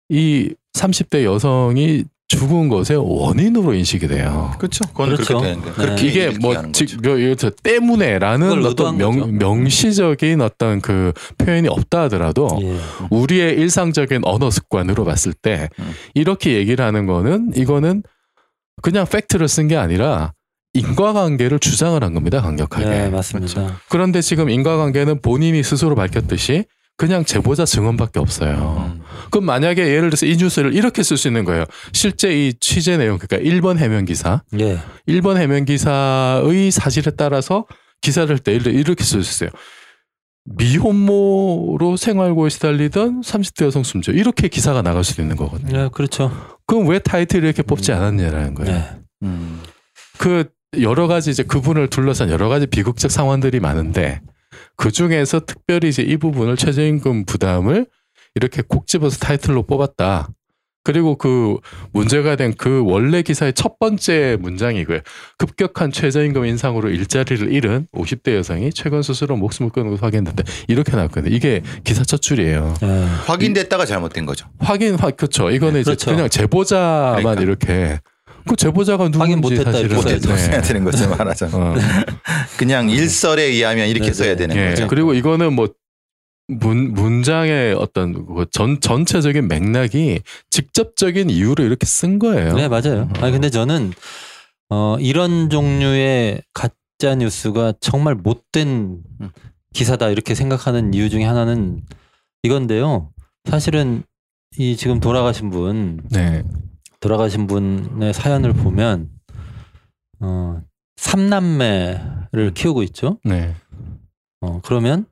이 0.10 0.53
30대 0.74 1.24
여성이 1.24 2.03
죽은 2.38 2.70
것의 2.70 2.98
원인으로 2.98 3.74
인식이 3.74 4.08
돼요. 4.08 4.52
그렇죠. 4.58 4.84
그건 4.88 5.08
그렇죠. 5.16 5.40
그렇게 5.40 5.48
되는 5.48 5.62
거예요. 5.62 5.75
네. 5.75 5.84
그렇게 5.86 6.08
이게 6.08 6.30
뭐 6.40 6.52
얘기하는 6.52 6.74
즉 6.74 6.86
거죠. 6.86 7.10
뭐 7.10 7.20
예를 7.20 7.36
들어 7.36 7.52
때문에라는 7.63 8.66
어떤. 8.66 8.98
명, 8.98 9.38
명시적인 9.38 10.42
어떤 10.42 10.82
그 10.82 11.13
표현이 11.38 11.68
없다 11.68 12.04
하더라도 12.04 12.48
예. 12.62 12.78
우리의 13.10 13.56
일상적인 13.60 14.22
언어 14.24 14.50
습관으로 14.50 15.06
봤을 15.06 15.34
때 15.34 15.70
음. 15.80 15.92
이렇게 16.13 16.56
얘기를 16.56 16.84
하는 16.86 17.06
거는 17.06 17.52
이거는 17.56 18.04
그냥 18.82 19.06
팩트를 19.06 19.48
쓴 19.48 19.68
게 19.68 19.78
아니라 19.78 20.34
인과관계를 20.74 21.60
주장을 21.60 22.04
한 22.04 22.13
겁니다 22.13 22.42
강력하게. 22.42 22.86
네, 22.86 23.10
맞습니다. 23.10 23.54
그렇죠. 23.54 23.75
그런데 23.90 24.22
지금 24.22 24.50
인과관계는 24.50 25.22
본인이 25.22 25.62
스스로 25.63 25.96
밝혔듯이 25.96 26.66
그냥 26.98 27.25
제보자 27.25 27.66
증언밖에 27.66 28.20
없어요. 28.20 28.92
음. 28.96 29.02
그럼 29.32 29.46
만약에 29.46 29.82
예를 29.82 30.10
들어서 30.10 30.25
이 30.25 30.36
뉴스를 30.38 30.74
이렇게 30.74 31.03
쓸 31.03 31.17
수 31.17 31.27
있는 31.27 31.46
거예요. 31.46 31.65
실제 31.91 32.34
이 32.34 32.53
취재 32.60 32.98
내용 32.98 33.17
그러니까 33.17 33.50
1번 33.50 33.77
해명 33.77 34.05
기사, 34.05 34.43
예. 34.60 34.79
1번 35.08 35.38
해명 35.38 35.65
기사의 35.65 36.72
사실에 36.72 37.12
따라서 37.15 37.65
기사를 38.01 38.29
할때 38.29 38.53
이렇게 38.53 39.03
쓸 39.03 39.24
수 39.24 39.46
있어요. 39.46 39.50
미혼모로 40.46 41.96
생활고에 41.96 42.50
시달리던 42.50 43.22
30대 43.22 43.65
여성 43.65 43.84
숨져 43.84 44.12
이렇게 44.12 44.50
기사가 44.50 44.82
나갈 44.82 45.03
수도 45.03 45.22
있는 45.22 45.38
거거든요. 45.38 45.77
예, 45.77 45.89
그렇죠. 45.91 46.32
그럼 46.67 46.88
왜 46.88 47.00
타이틀을 47.00 47.46
이렇게 47.46 47.63
뽑지 47.63 47.91
음. 47.91 47.98
않았냐라는 47.98 48.53
거예요. 48.55 48.75
예. 48.75 48.89
음. 49.24 49.62
그 50.17 50.50
여러 50.82 51.08
가지 51.08 51.29
이제 51.29 51.43
그분을 51.43 51.89
둘러싼 51.89 52.29
여러 52.29 52.50
가지 52.50 52.67
비극적 52.67 53.10
상황들이 53.10 53.60
많은데 53.60 54.22
그 54.75 54.91
중에서 54.91 55.41
특별히 55.46 55.89
이제 55.89 56.01
이 56.01 56.17
부분을 56.17 56.58
최저임금 56.58 57.25
부담을 57.25 57.86
이렇게 58.36 58.62
콕 58.68 58.88
집어서 58.88 59.18
타이틀로 59.20 59.63
뽑았다. 59.63 60.30
그리고 60.86 61.16
그 61.16 61.58
문제가 61.94 62.36
된 62.36 62.54
그 62.58 62.84
원래 62.86 63.22
기사의 63.22 63.54
첫 63.54 63.80
번째 63.80 64.38
문장이고요. 64.42 65.00
급격한 65.38 65.94
최저임금 65.94 66.46
인상으로 66.46 66.90
일자리를 66.90 67.54
잃은 67.54 67.88
50대 67.94 68.36
여성이 68.36 68.70
최근 68.74 69.02
스스로 69.02 69.38
목숨을 69.38 69.72
끊은 69.72 69.92
것을 69.92 70.04
확인했는데 70.04 70.44
이렇게 70.68 70.92
나왔거든요. 70.94 71.34
이게 71.34 71.62
기사 71.86 72.04
첫 72.04 72.22
줄이에요. 72.22 72.74
예. 72.84 72.88
확인됐다가 73.28 73.86
잘못된 73.86 74.25
거죠. 74.25 74.48
확인, 74.60 74.96
확 74.96 75.16
그렇죠. 75.16 75.50
이거는 75.52 75.80
이제 75.82 75.92
그렇죠. 75.92 76.12
그냥 76.12 76.28
제보자만 76.28 77.22
그러니까. 77.22 77.42
이렇게 77.42 78.00
그 78.46 78.58
제보자가 78.58 79.06
누군지 79.06 79.20
확인 79.20 79.40
못했다 79.40 79.72
사실은 79.72 80.02
써야죠. 80.02 80.36
써야 80.36 80.62
되는 80.62 80.84
거죠 80.84 81.10
말하자면. 81.16 81.56
어. 81.62 81.75
그냥 82.58 82.90
일설에 82.90 83.44
의하면 83.44 83.88
이렇게 83.88 84.08
네네. 84.12 84.13
써야 84.13 84.36
되는 84.36 84.54
예. 84.58 84.70
거죠. 84.72 84.88
그리고 84.90 85.13
이거는 85.13 85.54
뭐 85.54 85.70
문, 86.60 86.93
문장의 86.93 87.74
어떤 87.74 88.25
그 88.25 88.45
전, 88.51 88.79
전체적인 88.79 89.48
맥락이 89.48 90.22
직접적인 90.50 91.29
이유로 91.29 91.63
이렇게 91.63 91.86
쓴 91.86 92.19
거예요. 92.19 92.53
네, 92.53 92.67
맞아요. 92.67 93.10
어. 93.10 93.19
아니 93.22 93.31
근데 93.31 93.50
저는 93.50 93.93
어 94.69 94.98
이런 95.00 95.50
종류의 95.50 96.41
가짜 96.53 97.15
뉴스가 97.15 97.74
정말 97.79 98.15
못된 98.15 99.01
음. 99.22 99.29
기사다 99.74 100.10
이렇게 100.10 100.36
생각하는 100.36 100.93
이유 100.93 101.10
중에 101.10 101.24
하나는 101.24 101.81
이건데요. 102.43 103.12
사실은 103.45 104.03
이 104.57 104.77
지금 104.77 105.00
돌아가신 105.00 105.50
분 105.50 106.01
네. 106.12 106.43
돌아가신 107.00 107.48
분의 107.48 108.13
사연을 108.13 108.53
보면 108.53 109.10
어 110.19 110.62
삼남매를 110.98 112.53
키우고 112.53 112.83
있죠. 112.83 113.19
네. 113.24 113.55
어 114.41 114.62
그러면 114.63 115.05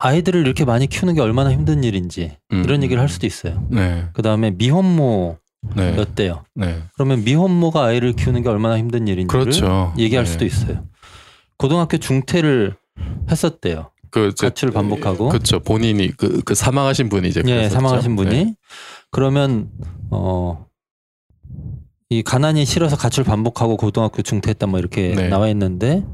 아이들을 0.00 0.40
이렇게 0.40 0.64
많이 0.64 0.86
키우는 0.86 1.14
게 1.14 1.20
얼마나 1.20 1.52
힘든 1.52 1.84
일인지 1.84 2.36
음. 2.52 2.62
이런 2.64 2.82
얘기를 2.82 3.00
할 3.00 3.08
수도 3.08 3.26
있어요. 3.26 3.66
네. 3.70 4.08
그 4.14 4.22
다음에 4.22 4.50
미혼모였대요. 4.50 6.44
네. 6.54 6.66
네. 6.66 6.82
그러면 6.94 7.22
미혼모가 7.22 7.84
아이를 7.84 8.14
키우는 8.14 8.42
게 8.42 8.48
얼마나 8.48 8.78
힘든 8.78 9.06
일인지를 9.06 9.28
그렇죠. 9.44 9.92
얘기할 9.98 10.24
네. 10.24 10.30
수도 10.30 10.44
있어요. 10.46 10.84
고등학교 11.58 11.98
중퇴를 11.98 12.74
했었대요. 13.30 13.90
그 14.10 14.32
저- 14.34 14.46
가출을 14.48 14.72
반복하고. 14.72 15.28
그렇죠. 15.28 15.60
본인이 15.60 16.08
그, 16.16 16.40
그 16.44 16.54
사망하신 16.54 17.10
분이 17.10 17.28
이제 17.28 17.42
예. 17.46 17.68
사망하신 17.68 18.16
분이 18.16 18.30
네. 18.44 18.54
그러면 19.10 19.68
어. 20.10 20.66
이 22.12 22.22
가난이 22.24 22.64
싫어서 22.64 22.96
가출 22.96 23.22
반복하고 23.22 23.76
고등학교 23.76 24.22
중퇴했다 24.22 24.66
뭐 24.66 24.80
이렇게 24.80 25.14
네. 25.14 25.28
나와 25.28 25.46
있는데 25.48 26.04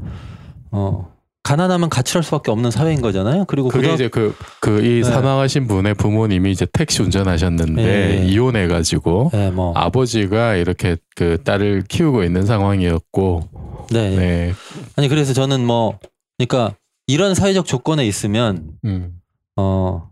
어 0.71 1.11
가난하면 1.47 1.89
가출할 1.91 2.25
수밖에 2.25 2.51
없는 2.51 2.73
사회인 2.73 3.01
거잖아요. 3.01 3.45
그리고 3.45 3.69
그게 3.69 3.83
고등학... 3.83 3.95
이제 3.95 4.09
그 4.09 4.35
그이 4.59 5.03
네. 5.03 5.05
사망하신 5.05 5.69
분의 5.69 5.95
부모님이 5.95 6.51
이제 6.51 6.67
택시 6.73 7.03
운전하셨는데 7.03 7.83
예, 7.85 8.19
예. 8.19 8.27
이혼해 8.27 8.67
가지고 8.67 9.31
네, 9.33 9.53
뭐 9.53 9.73
아버지가 9.77 10.57
이렇게 10.57 10.97
그 11.15 11.41
딸을 11.45 11.85
키우고 11.89 12.25
있는 12.25 12.47
상황이었고 12.47 13.49
네. 13.93 14.17
네. 14.17 14.55
아니 14.97 15.07
그래서 15.07 15.33
저는 15.33 15.65
뭐 15.65 16.01
그러니까 16.37 16.75
이런 17.07 17.37
사회적 17.37 17.65
조건에 17.65 18.05
있으면 18.05 18.65
음. 18.85 19.13
어, 19.55 20.11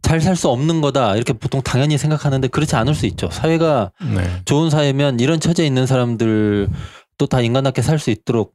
잘 0.00 0.22
살 0.22 0.36
수 0.36 0.48
없는 0.48 0.80
거다. 0.80 1.16
이렇게 1.16 1.34
보통 1.34 1.60
당연히 1.60 1.98
생각하는데 1.98 2.48
그렇지 2.48 2.76
않을 2.76 2.94
수 2.94 3.04
있죠. 3.04 3.28
사회가 3.30 3.92
네. 4.14 4.40
좋은 4.46 4.70
사회면 4.70 5.20
이런 5.20 5.38
처지에 5.38 5.66
있는 5.66 5.84
사람들도 5.86 7.26
다 7.28 7.42
인간답게 7.42 7.82
살 7.82 7.98
수 7.98 8.10
있도록 8.10 8.54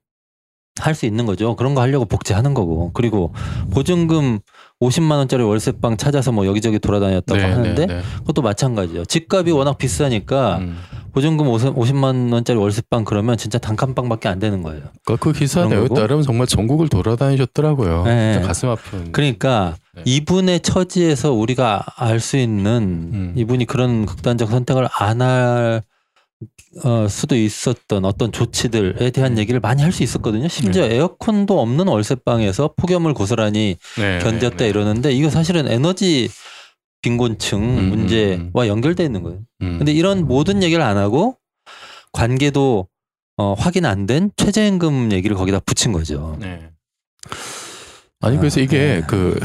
할 0.79 0.93
수 0.95 1.05
있는 1.05 1.25
거죠. 1.25 1.55
그런 1.55 1.75
거 1.75 1.81
하려고 1.81 2.05
복제하는 2.05 2.53
거고. 2.53 2.91
그리고 2.93 3.33
보증금 3.71 4.39
50만 4.81 5.11
원짜리 5.17 5.43
월세방 5.43 5.97
찾아서 5.97 6.31
뭐 6.31 6.45
여기저기 6.45 6.79
돌아다녔다고 6.79 7.39
하는데 7.41 7.85
네. 7.85 8.01
그것도 8.19 8.41
마찬가지예요. 8.41 9.05
집값이 9.05 9.51
워낙 9.51 9.77
비싸니까 9.77 10.57
음. 10.57 10.77
보증금 11.13 11.47
50만 11.47 12.31
원짜리 12.31 12.59
월세방 12.59 13.03
그러면 13.05 13.37
진짜 13.37 13.57
단칸방밖에 13.57 14.27
안 14.29 14.37
되는 14.39 14.61
거예요. 14.61 14.81
그, 15.05 15.17
그 15.17 15.31
기사 15.33 15.65
내용에. 15.65 15.87
따르면 15.87 16.23
정말 16.23 16.45
전국을 16.45 16.89
돌아다니셨더라고요. 16.89 18.03
네. 18.05 18.41
가슴 18.45 18.69
아픈. 18.69 19.11
그러니까 19.11 19.75
네. 19.95 20.03
이분의 20.05 20.59
처지에서 20.59 21.31
우리가 21.33 21.83
알 21.95 22.19
수 22.19 22.37
있는 22.37 23.09
음. 23.13 23.33
이분이 23.35 23.65
그런 23.65 24.05
극단적 24.05 24.49
선택을 24.49 24.87
안할 24.99 25.81
어, 26.83 27.07
수도 27.07 27.35
있었던 27.35 28.05
어떤 28.05 28.31
조치들에 28.31 29.09
대한 29.11 29.33
음. 29.33 29.37
얘기를 29.39 29.59
많이 29.59 29.81
할 29.81 29.91
수 29.91 30.03
있었거든요. 30.03 30.47
심지어 30.47 30.83
에어컨도 30.85 31.59
없는 31.59 31.87
월세방에서 31.87 32.73
폭염을 32.77 33.13
고스란히 33.15 33.77
네, 33.97 34.19
견뎠다 34.19 34.51
네, 34.51 34.57
네. 34.57 34.69
이러는데 34.69 35.11
이거 35.13 35.29
사실은 35.29 35.67
에너지 35.67 36.29
빈곤층 37.01 37.59
음, 37.63 37.89
문제와 37.89 38.67
연결돼 38.67 39.03
있는 39.05 39.23
거예요. 39.23 39.39
음. 39.61 39.77
근데 39.79 39.91
이런 39.91 40.27
모든 40.27 40.61
얘기를 40.61 40.83
안 40.83 40.97
하고 40.97 41.37
관계도 42.11 42.87
어, 43.37 43.53
확인 43.53 43.85
안 43.85 44.05
된 44.05 44.31
최저임금 44.35 45.11
얘기를 45.11 45.35
거기다 45.35 45.59
붙인 45.59 45.91
거죠. 45.91 46.37
네. 46.39 46.69
아니 48.21 48.37
아, 48.37 48.39
그래서 48.39 48.59
이게 48.59 48.77
네. 48.77 49.03
그 49.07 49.39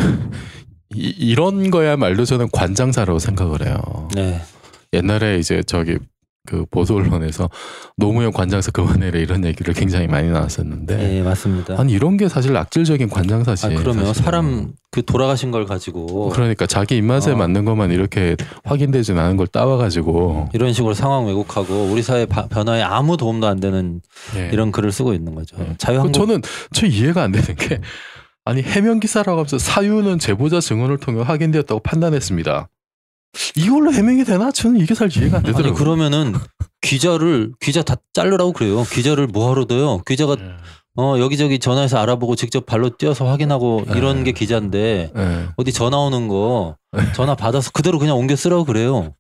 이, 0.95 1.09
이런 1.19 1.71
거야말로 1.71 2.25
저는 2.25 2.49
관장사라고 2.53 3.19
생각을 3.19 3.67
해요. 3.67 4.09
네. 4.15 4.41
옛날에 4.93 5.39
이제 5.39 5.63
저기 5.63 5.99
그 6.45 6.65
보수 6.71 6.95
언론에서 6.97 7.49
노무현 7.97 8.33
관장사 8.33 8.73
그만해라 8.73 9.19
이런 9.21 9.45
얘기를 9.45 9.73
굉장히 9.75 10.09
많이 10.09 10.29
나왔었는데 10.29 10.97
네, 10.97 11.23
맞습니다. 11.23 11.79
아니 11.81 11.93
이런 11.93 12.17
게 12.17 12.29
사실 12.29 12.57
악질적인 12.57 13.11
관장사지. 13.11 13.67
아, 13.67 13.69
그러면 13.69 14.07
사실은. 14.07 14.25
사람 14.25 14.73
그 14.91 15.05
돌아가신 15.05 15.53
걸 15.53 15.67
가지고 15.67 16.31
그러니까 16.31 16.67
자기 16.67 16.97
입맛에 16.97 17.31
어. 17.33 17.37
맞는 17.37 17.65
것만 17.65 17.93
이렇게 17.93 18.37
확인되진 18.65 19.19
않은 19.19 19.37
걸 19.37 19.47
따와가지고 19.47 20.49
이런 20.53 20.73
식으로 20.73 20.95
상황 20.95 21.27
왜곡하고 21.27 21.85
우리 21.85 22.03
사회 22.03 22.27
바- 22.27 22.49
변화에 22.49 22.83
아무 22.83 23.17
도움도 23.17 23.47
안 23.47 23.61
되는 23.61 24.01
예. 24.37 24.51
이런 24.53 24.73
글을 24.73 24.91
쓰고 24.91 25.15
있는 25.15 25.37
거죠. 25.37 25.57
예. 25.61 25.65
그 25.65 25.79
자유한국 25.79 26.13
저는 26.13 26.43
저 26.73 26.87
이해가 26.87 27.23
안 27.23 27.31
되는 27.31 27.55
게 27.55 27.81
아니 28.45 28.63
해명 28.63 28.99
기사라고 28.99 29.39
하면서 29.39 29.59
사유는 29.59 30.19
제보자 30.19 30.59
증언을 30.61 30.99
통해 30.99 31.23
확인되었다고 31.23 31.81
판단했습니다. 31.85 32.69
이걸로 33.57 33.93
해명이 33.93 34.25
되나? 34.25 34.51
저는 34.51 34.81
이게 34.81 34.95
잘 34.95 35.09
이해가 35.15 35.39
안 35.39 35.43
되더라고요. 35.43 35.73
아니 35.73 35.79
그러면은 35.79 36.35
기자를 36.81 37.53
기자 37.61 37.83
다 37.83 37.97
자르라고 38.13 38.53
그래요. 38.53 38.85
기자를 38.85 39.27
뭐하러 39.27 39.65
둬요? 39.67 39.99
기자가 40.07 40.37
예. 40.39 40.57
어 40.97 41.19
여기저기 41.19 41.59
전화해서 41.59 41.99
알아보고 41.99 42.37
직접 42.37 42.67
발로 42.67 42.91
뛰어서 42.97 43.27
확인하고 43.27 43.87
이런 43.95 44.19
네. 44.19 44.25
게 44.25 44.33
기자인데 44.33 45.13
예. 45.17 45.49
어디 45.57 45.73
전화 45.73 45.97
오는 45.99 46.29
거 46.29 46.77
전화 47.15 47.35
받아서 47.35 47.71
그대로 47.71 47.99
그냥 47.99 48.19
옮겨 48.19 48.37
쓰라고 48.37 48.65
그래요. 48.65 49.15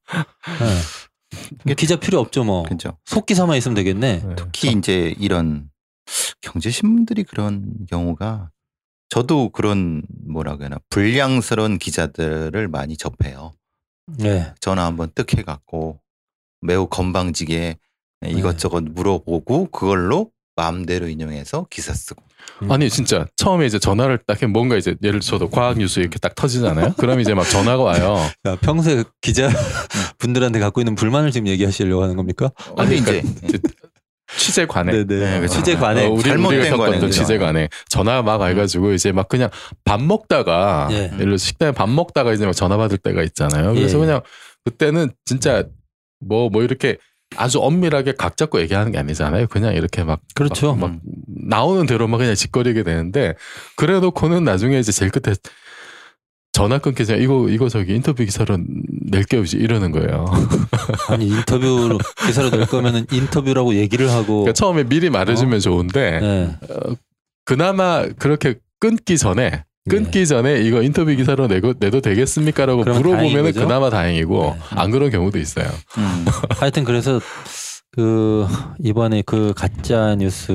네. 1.64 1.74
기자 1.74 1.96
필요 1.96 2.20
없죠 2.20 2.44
뭐. 2.44 2.64
그죠. 2.64 2.98
속기사만 3.06 3.56
있으면 3.56 3.74
되겠네. 3.74 4.22
예. 4.28 4.34
특히 4.36 4.72
이제 4.72 5.14
이런 5.18 5.70
경제 6.42 6.68
신문들이 6.70 7.24
그런 7.24 7.72
경우가 7.88 8.50
저도 9.08 9.48
그런 9.50 10.02
뭐라 10.26 10.56
그러나 10.56 10.76
불량스러운 10.90 11.78
기자들을 11.78 12.68
많이 12.68 12.96
접해요. 12.96 13.52
네. 14.06 14.52
전화 14.60 14.84
한번 14.86 15.10
뜩 15.14 15.36
해 15.36 15.42
갖고 15.42 16.00
매우 16.60 16.86
건방지게 16.86 17.76
네. 18.22 18.30
이것저것 18.30 18.82
물어보고 18.84 19.70
그걸로 19.70 20.30
마음대로 20.56 21.08
인용해서 21.08 21.66
기사 21.70 21.92
쓰고. 21.94 22.22
아니 22.68 22.90
진짜 22.90 23.26
처음에 23.36 23.66
이제 23.66 23.78
전화를 23.78 24.18
딱 24.26 24.42
해 24.42 24.46
뭔가 24.46 24.76
이제 24.76 24.96
예를 25.02 25.20
들어서 25.20 25.48
과학 25.48 25.78
뉴스 25.78 26.00
이렇게 26.00 26.18
딱 26.18 26.34
터지잖아요. 26.34 26.94
그럼 26.98 27.20
이제 27.20 27.34
막 27.34 27.44
전화가 27.44 27.82
와요. 27.82 28.16
야, 28.46 28.56
평소에 28.56 29.04
기자 29.20 29.48
분들한테 30.18 30.58
갖고 30.58 30.80
있는 30.80 30.94
불만을 30.94 31.30
지금 31.30 31.46
얘기하시려고 31.48 32.02
하는 32.02 32.16
겁니까? 32.16 32.50
아니, 32.76 32.98
이제 32.98 33.22
취재 34.36 34.66
관에 34.66 34.92
네네. 34.92 35.04
네, 35.06 35.38
그렇죠. 35.38 35.54
취재 35.54 35.76
관에 35.76 36.06
어, 36.06 36.10
우리 36.10 36.22
잘못된 36.22 36.76
관행이죠. 36.76 37.10
취재 37.10 37.38
관에 37.38 37.68
전화 37.88 38.22
막 38.22 38.40
와가지고 38.40 38.92
이제 38.92 39.12
막 39.12 39.28
그냥 39.28 39.50
밥 39.84 40.02
먹다가 40.02 40.88
예. 40.90 41.04
예를 41.04 41.18
들어 41.18 41.36
식당에 41.36 41.72
밥 41.72 41.88
먹다가 41.88 42.32
이제 42.32 42.46
막 42.46 42.52
전화 42.52 42.76
받을 42.76 42.98
때가 42.98 43.22
있잖아요. 43.22 43.74
그래서 43.74 43.98
예. 43.98 44.00
그냥 44.00 44.20
그때는 44.64 45.10
진짜 45.24 45.64
뭐뭐 46.20 46.62
이렇게 46.62 46.96
아주 47.36 47.60
엄밀하게 47.60 48.12
각 48.18 48.36
잡고 48.36 48.60
얘기하는 48.60 48.92
게 48.92 48.98
아니잖아요. 48.98 49.46
그냥 49.48 49.74
이렇게 49.74 50.04
막 50.04 50.20
그렇죠. 50.34 50.74
막, 50.74 50.90
막 50.90 51.00
나오는 51.26 51.86
대로만 51.86 52.18
그냥 52.18 52.34
짓거리게 52.34 52.82
되는데 52.82 53.34
그래놓고는 53.76 54.44
나중에 54.44 54.78
이제 54.78 54.92
제일 54.92 55.10
끝에 55.10 55.34
전화 56.52 56.78
끊기자 56.78 57.16
이거 57.16 57.48
이거 57.48 57.68
저기 57.68 57.94
인터뷰 57.94 58.24
기사로 58.24 58.58
낼게요 59.10 59.42
이제 59.42 59.58
이러는 59.58 59.90
거예요. 59.90 60.26
아니 61.08 61.26
인터뷰 61.26 61.98
기사로 62.26 62.50
낼 62.50 62.66
거면은 62.66 63.06
인터뷰라고 63.10 63.74
얘기를 63.74 64.10
하고 64.10 64.40
그러니까 64.40 64.52
처음에 64.52 64.84
미리 64.84 65.08
말해주면 65.08 65.60
좋은데 65.60 66.20
네. 66.20 66.56
어, 66.68 66.94
그나마 67.44 68.06
그렇게 68.18 68.56
끊기 68.78 69.16
전에 69.16 69.64
끊기 69.88 70.20
네. 70.20 70.24
전에 70.26 70.60
이거 70.60 70.82
인터뷰 70.82 71.14
기사로 71.14 71.46
내고 71.46 71.72
내도 71.78 72.00
되겠습니까라고 72.00 72.84
물어보면? 72.84 73.52
그나마 73.52 73.90
다행이고 73.90 74.56
네. 74.56 74.60
안 74.70 74.90
그런 74.90 75.10
경우도 75.10 75.38
있어요. 75.38 75.66
음. 75.98 76.24
하여튼 76.50 76.84
그래서 76.84 77.18
그 77.92 78.46
이번에 78.78 79.22
그 79.24 79.52
가짜 79.56 80.14
뉴스 80.16 80.52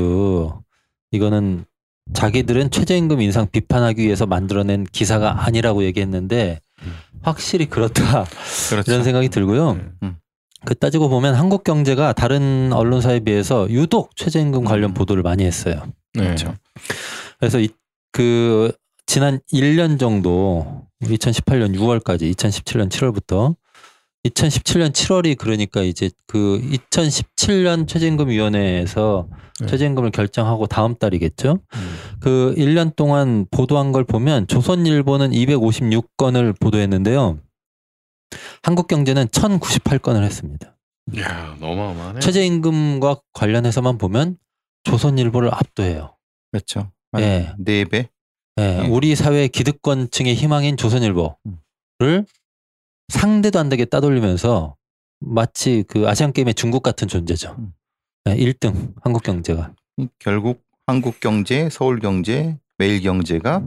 이거는 1.11 1.65
자기들은 2.13 2.71
최저임금 2.71 3.21
인상 3.21 3.47
비판하기 3.51 4.03
위해서 4.03 4.25
만들어낸 4.25 4.85
기사가 4.91 5.45
아니라고 5.45 5.83
얘기했는데 5.83 6.59
음. 6.83 6.93
확실히 7.21 7.67
그렇다 7.67 8.25
그렇죠. 8.69 8.91
이런 8.91 9.03
생각이 9.03 9.29
들고요. 9.29 9.79
음. 10.03 10.17
그 10.65 10.75
따지고 10.75 11.09
보면 11.09 11.35
한국 11.35 11.63
경제가 11.63 12.13
다른 12.13 12.71
언론사에 12.73 13.19
비해서 13.19 13.69
유독 13.69 14.15
최저임금 14.15 14.63
관련 14.63 14.91
음. 14.91 14.93
보도를 14.93 15.23
많이 15.23 15.45
했어요. 15.45 15.83
네. 16.13 16.23
그렇죠. 16.23 16.55
그래서 17.39 17.59
이, 17.59 17.69
그 18.11 18.71
지난 19.05 19.39
1년 19.53 19.99
정도 19.99 20.87
2018년 21.03 21.75
6월까지 21.75 22.33
2017년 22.33 22.89
7월부터 22.89 23.55
2017년 24.29 24.91
7월이 24.91 25.37
그러니까 25.37 25.81
이제 25.81 26.09
그 26.27 26.61
2017년 26.71 27.87
최저임금위원회에서 27.87 29.27
네. 29.59 29.67
최저임금을 29.67 30.11
결정하고 30.11 30.67
다음 30.67 30.95
달이겠죠. 30.95 31.59
음. 31.73 31.97
그 32.19 32.53
1년 32.57 32.95
동안 32.95 33.45
보도한 33.51 33.91
걸 33.91 34.03
보면 34.03 34.47
조선일보는 34.47 35.31
256건을 35.31 36.59
보도했는데요. 36.59 37.39
한국경제는 38.63 39.27
1098건을 39.27 40.23
했습니다. 40.23 40.75
이야 41.13 41.55
너무 41.59 41.81
어마하네. 41.81 42.19
최저임금과 42.19 43.21
관련해서만 43.33 43.97
보면 43.97 44.37
조선일보를 44.83 45.53
압도해요. 45.53 46.15
그렇죠. 46.51 46.91
예. 47.17 47.53
네 47.57 47.85
배. 47.85 48.09
예, 48.59 48.83
예. 48.83 48.87
우리 48.87 49.15
사회 49.15 49.47
기득권층의 49.47 50.35
희망인 50.35 50.77
조선일보를 50.77 52.25
상대도 53.09 53.59
안 53.59 53.69
되게 53.69 53.85
따돌리면서 53.85 54.75
마치 55.19 55.83
그 55.87 56.07
아시안 56.07 56.33
게임의 56.33 56.53
중국 56.53 56.83
같은 56.83 57.07
존재죠. 57.07 57.55
음. 57.57 57.73
예, 58.29 58.35
1등 58.35 58.93
한국 59.01 59.23
경제가. 59.23 59.73
결국 60.19 60.61
한국 60.85 61.19
경제, 61.19 61.69
서울 61.71 61.99
경제, 61.99 62.57
매일 62.77 63.01
경제가 63.01 63.63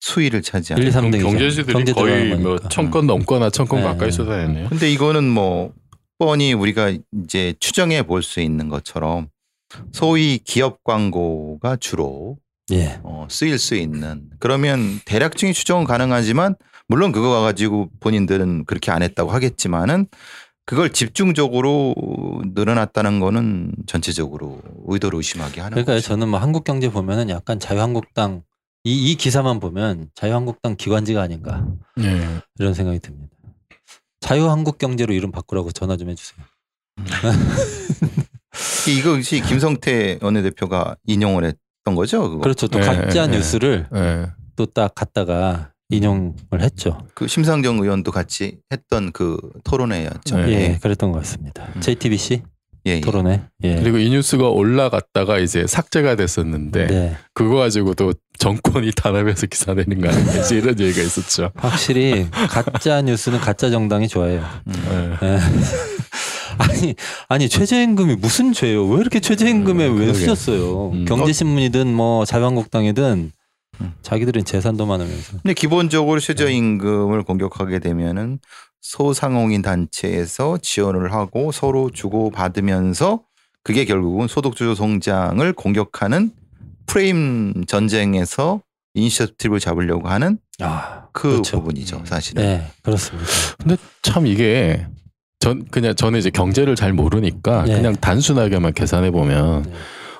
수위를 0.00 0.38
1, 0.38 0.42
차지하는. 0.42 0.86
2, 0.86 0.90
3등이죠. 0.90 1.22
경제지들이 1.22 1.92
거의 1.92 2.36
뭐천건 2.36 3.06
넘거나 3.06 3.50
천건 3.50 3.80
네. 3.80 3.86
가까이 3.86 4.10
쏟아냈네요. 4.12 4.68
근데 4.68 4.90
이거는 4.90 5.24
뭐 5.28 5.72
뻔히 6.18 6.52
우리가 6.52 6.92
이제 7.24 7.54
추정해 7.60 8.02
볼 8.02 8.22
수 8.22 8.40
있는 8.40 8.68
것처럼 8.68 9.28
소위 9.92 10.38
기업 10.38 10.82
광고가 10.84 11.76
주로 11.76 12.36
예. 12.72 13.00
어, 13.02 13.26
쓰일 13.30 13.58
수 13.58 13.74
있는 13.74 14.28
그러면 14.38 15.00
대략적인 15.04 15.52
추정은 15.54 15.84
가능하지만 15.84 16.56
물론 16.88 17.12
그거 17.12 17.40
가지고 17.40 17.90
본인들은 18.00 18.64
그렇게 18.66 18.90
안 18.90 19.02
했다고 19.02 19.30
하겠지만은 19.30 20.06
그걸 20.64 20.90
집중적으로 20.90 21.94
늘어났다는 22.54 23.20
거는 23.20 23.72
전체적으로 23.86 24.60
의도를 24.86 25.16
의심하게 25.16 25.60
하는 25.60 25.72
그러니까 25.72 25.94
거죠. 25.94 26.08
저는 26.08 26.28
뭐 26.28 26.38
한국 26.38 26.64
경제 26.64 26.88
보면은 26.88 27.30
약간 27.30 27.58
자유한국당 27.58 28.42
이, 28.84 29.10
이 29.10 29.14
기사만 29.16 29.60
보면 29.60 30.10
자유한국당 30.14 30.76
기관지가 30.76 31.20
아닌가 31.22 31.66
예. 32.00 32.40
이런 32.58 32.74
생각이 32.74 33.00
듭니다. 33.00 33.36
자유한국 34.20 34.78
경제로 34.78 35.12
이름 35.12 35.32
바꾸라고 35.32 35.72
전화 35.72 35.96
좀 35.96 36.10
해주세요. 36.10 36.44
이것이 38.88 39.40
김성태 39.40 40.18
원내대표가 40.22 40.96
인용을 41.06 41.44
했던 41.44 41.94
거죠. 41.94 42.22
그거. 42.22 42.38
그렇죠. 42.38 42.68
또 42.68 42.78
예, 42.78 42.84
가짜 42.84 43.24
예, 43.24 43.26
뉴스를 43.28 43.88
예. 43.94 44.26
또딱 44.56 44.94
갖다가 44.94 45.71
인용을 45.96 46.60
했죠. 46.60 46.98
그 47.14 47.28
심상정 47.28 47.78
의원도 47.78 48.10
같이 48.12 48.58
했던 48.72 49.12
그 49.12 49.38
토론회였죠. 49.64 50.36
네. 50.38 50.50
예, 50.52 50.78
그랬던 50.80 51.12
것 51.12 51.18
같습니다. 51.18 51.68
음. 51.76 51.80
JTBC 51.80 52.42
예, 52.86 52.92
예. 52.96 53.00
토론회. 53.00 53.42
예. 53.62 53.76
그리고 53.76 53.98
이 53.98 54.10
뉴스가 54.10 54.48
올라갔다가 54.48 55.38
이제 55.38 55.66
삭제가 55.66 56.16
됐었는데 56.16 56.86
네. 56.86 57.16
그거 57.32 57.56
가지고도 57.56 58.12
정권이 58.38 58.90
단합해서 58.96 59.46
기사 59.46 59.74
내는 59.74 60.00
거 60.00 60.08
아니겠지 60.08 60.56
이런 60.56 60.78
얘기가 60.80 61.02
있었죠. 61.02 61.50
확실히 61.56 62.28
가짜 62.30 63.00
뉴스는 63.02 63.38
가짜 63.38 63.70
정당이 63.70 64.08
좋아해요. 64.08 64.42
네. 64.64 64.74
예. 65.22 65.38
아니 66.58 66.94
아니 67.28 67.48
최저임금이 67.48 68.16
무슨 68.16 68.52
죄예요? 68.52 68.86
왜 68.88 69.00
이렇게 69.00 69.20
최저임금에 69.20 69.86
음, 69.86 69.92
왜 69.98 70.06
그러게. 70.06 70.18
쓰셨어요? 70.18 70.90
음. 70.90 71.04
경제신문이든 71.04 71.92
뭐 71.94 72.24
자유한국당이든 72.24 73.04
음. 73.04 73.32
자기들은 74.02 74.44
재산도 74.44 74.86
많으면서. 74.86 75.32
근데 75.42 75.54
기본적으로 75.54 76.20
최저임금을 76.20 77.22
공격하게 77.24 77.78
되면은 77.78 78.38
소상공인 78.80 79.62
단체에서 79.62 80.58
지원을 80.60 81.12
하고 81.12 81.52
서로 81.52 81.90
주고 81.90 82.30
받으면서 82.30 83.22
그게 83.64 83.84
결국은 83.84 84.26
소득주도 84.28 84.74
성장을 84.74 85.52
공격하는 85.52 86.32
프레임 86.86 87.64
전쟁에서 87.66 88.60
이니셔티브를 88.94 89.60
잡으려고 89.60 90.08
하는 90.08 90.38
아, 90.60 91.06
그 91.12 91.30
그렇죠. 91.30 91.58
부분이죠, 91.60 91.98
음. 91.98 92.04
사실은. 92.04 92.42
네, 92.42 92.66
그렇습니다. 92.82 93.28
근데 93.58 93.76
참 94.02 94.26
이게 94.26 94.86
전 95.38 95.64
그냥 95.70 95.94
저는 95.94 96.18
이제 96.18 96.28
경제를 96.30 96.76
잘 96.76 96.92
모르니까 96.92 97.64
네. 97.64 97.76
그냥 97.76 97.94
단순하게만 97.96 98.74
계산해 98.74 99.12
보면 99.12 99.62
네. 99.62 99.72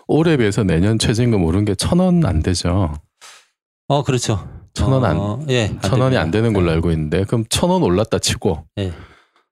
올해 0.07 0.37
비해서 0.37 0.63
내년 0.65 0.99
최저임금 0.99 1.45
오른 1.45 1.65
게 1.65 1.75
천 1.75 1.99
원 2.01 2.25
안 2.25 2.43
되죠. 2.43 2.95
어, 3.93 4.03
그렇죠. 4.03 4.49
천 4.75 4.91
원 4.93 5.05
안, 5.05 5.17
어, 5.19 5.39
예, 5.51 5.65
안 5.67 5.81
천 5.83 5.93
원이 6.01 6.01
됩니다. 6.15 6.21
안 6.23 6.31
되는 6.31 6.53
걸로 6.55 6.71
알고 6.71 6.91
있는데 6.93 7.25
그럼 7.25 7.45
천 7.51 7.71
원 7.71 7.83
올랐다 7.83 8.19
치고 8.19 8.65
예. 8.79 8.93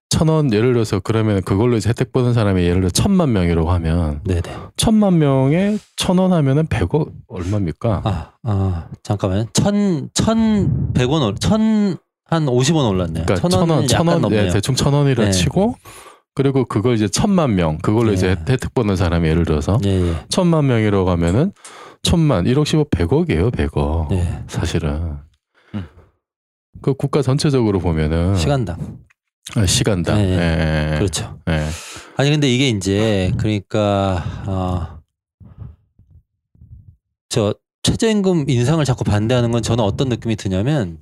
천원 0.08 0.52
예를 0.52 0.72
들어서 0.72 0.98
그러면 0.98 1.40
그걸로 1.42 1.76
이제 1.76 1.88
혜택 1.90 2.12
받은 2.12 2.32
사람이 2.32 2.62
예를 2.62 2.80
들어 2.80 2.90
천만 2.90 3.32
명이라고 3.32 3.70
하면 3.70 4.20
네, 4.24 4.40
네. 4.40 4.52
천만 4.76 5.18
명에 5.18 5.78
천 5.96 6.18
원 6.18 6.32
하면은 6.32 6.66
백억 6.66 7.10
얼마입니까? 7.28 8.00
아, 8.04 8.30
아, 8.42 8.86
잠깐만요. 9.04 9.46
천, 9.52 10.08
천, 10.14 10.92
백 10.94 11.08
원, 11.10 11.22
올- 11.22 11.36
천, 11.38 11.96
한 12.24 12.48
오십 12.48 12.74
원 12.74 12.86
올랐네요. 12.86 13.24
그러니까 13.24 13.36
천천 13.36 13.60
원, 13.60 13.70
원은 13.70 13.86
천 13.88 14.06
약간 14.08 14.24
원, 14.24 14.32
예. 14.32 14.48
대충 14.48 14.74
천 14.74 14.92
원이라 14.94 15.26
네. 15.26 15.30
치고 15.30 15.74
그리고 16.34 16.64
그걸 16.64 16.94
이제 16.94 17.06
천만 17.06 17.54
명 17.54 17.78
그걸로 17.78 18.08
네. 18.08 18.14
이제 18.14 18.30
혜택 18.48 18.74
받는 18.74 18.96
사람이 18.96 19.28
예를 19.28 19.44
들어서 19.44 19.78
예, 19.84 19.90
예. 20.10 20.14
천만 20.28 20.66
명이라고 20.66 21.08
하면은 21.10 21.52
천만 22.02 22.44
1억 22.44 22.64
10억 22.64 22.90
100억이에요 22.90 23.50
100억 23.52 24.12
예. 24.12 24.44
사실은 24.48 25.18
음. 25.74 25.86
그 26.80 26.94
국가 26.94 27.22
전체적으로 27.22 27.78
보면은 27.78 28.36
시간당. 28.36 28.98
아, 29.56 29.66
시간당 29.66 30.16
네. 30.16 30.22
예, 30.22 30.92
예. 30.94 30.98
그렇죠. 30.98 31.38
예. 31.48 31.66
아니 32.16 32.30
근데 32.30 32.48
이게 32.48 32.68
이제 32.68 33.32
그러니까 33.38 34.22
어, 34.46 35.00
저 37.28 37.54
최저임금 37.82 38.48
인상을 38.48 38.84
자꾸 38.84 39.04
반대하는 39.04 39.50
건 39.50 39.62
저는 39.62 39.82
어떤 39.82 40.08
느낌이 40.08 40.36
드냐면 40.36 40.98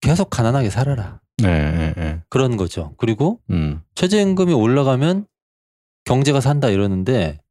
계속 0.00 0.30
가난하게 0.30 0.70
살아라 0.70 1.20
예, 1.42 1.48
예, 1.48 1.94
예. 1.96 2.20
그런 2.28 2.56
거죠. 2.56 2.94
그리고 2.96 3.40
음. 3.50 3.80
최저임금이 3.94 4.52
올라가면 4.52 5.26
경제가 6.04 6.40
산다 6.40 6.68
이러는데 6.68 7.41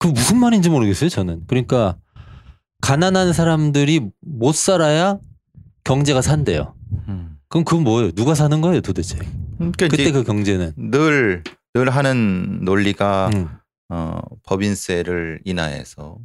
그 0.00 0.08
무슨 0.08 0.38
말인지 0.38 0.70
모르겠어요. 0.70 1.10
저는 1.10 1.44
그러니까 1.46 1.96
가난한 2.80 3.32
사람들이 3.34 4.08
못 4.20 4.54
살아야 4.54 5.18
경제가 5.84 6.22
산대요. 6.22 6.74
음. 7.06 7.38
그럼 7.48 7.64
그건 7.64 7.84
뭐예요? 7.84 8.10
누가 8.12 8.34
사는 8.34 8.60
거예요, 8.60 8.80
도대체? 8.80 9.18
그러니까 9.58 9.88
그때 9.88 10.10
그 10.10 10.24
경제는. 10.24 10.72
늘, 10.76 11.44
늘 11.74 11.90
하는 11.90 12.64
논리가 12.64 13.30
음. 13.34 13.48
어, 13.90 14.20
법인세를 14.44 15.40
인하해서 15.44 16.16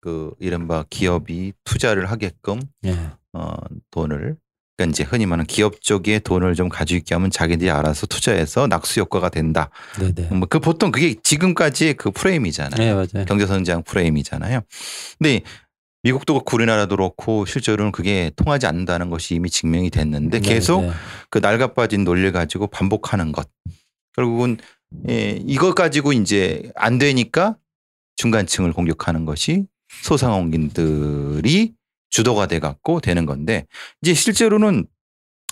그 0.00 0.34
이른바 0.40 0.84
기업이 0.90 1.52
투자를 1.62 2.10
하게끔 2.10 2.60
예. 2.84 2.96
어, 3.34 3.54
돈을 3.92 4.36
그러니까 4.76 4.92
이제 4.92 5.04
흔히 5.04 5.26
말하는 5.26 5.46
기업 5.46 5.80
쪽에 5.82 6.18
돈을 6.18 6.54
좀 6.54 6.68
가지고 6.68 6.98
있게 6.98 7.14
하면 7.14 7.30
자기들이 7.30 7.70
알아서 7.70 8.06
투자해서 8.06 8.66
낙수 8.66 9.00
효과가 9.00 9.28
된다. 9.28 9.70
네네. 9.98 10.28
뭐그 10.30 10.60
보통 10.60 10.90
그게 10.90 11.14
지금까지의 11.22 11.94
그 11.94 12.10
프레임이잖아요. 12.10 12.76
네 12.78 12.92
맞아요. 12.92 13.26
경제 13.26 13.46
성장 13.46 13.82
프레임이잖아요. 13.82 14.60
근데 15.18 15.42
미국도 16.04 16.34
그렇고 16.34 16.56
우리나라도 16.56 16.96
그렇고 16.96 17.46
실제로는 17.46 17.92
그게 17.92 18.32
통하지 18.34 18.66
않는다는 18.66 19.08
것이 19.08 19.34
이미 19.34 19.50
증명이 19.50 19.90
됐는데 19.90 20.40
네, 20.40 20.48
계속 20.48 20.82
네. 20.82 20.90
그 21.30 21.38
낡아빠진 21.38 22.04
논리를 22.04 22.32
가지고 22.32 22.66
반복하는 22.66 23.30
것. 23.30 23.48
결국은 24.14 24.58
예, 25.08 25.40
이것 25.46 25.74
가지고 25.74 26.12
이제 26.12 26.70
안 26.74 26.98
되니까 26.98 27.56
중간층을 28.16 28.72
공격하는 28.72 29.24
것이 29.24 29.66
소상공인들이 30.02 31.72
주도가 32.12 32.46
돼 32.46 32.60
갖고 32.60 33.00
되는 33.00 33.26
건데 33.26 33.66
이제 34.02 34.14
실제로는 34.14 34.86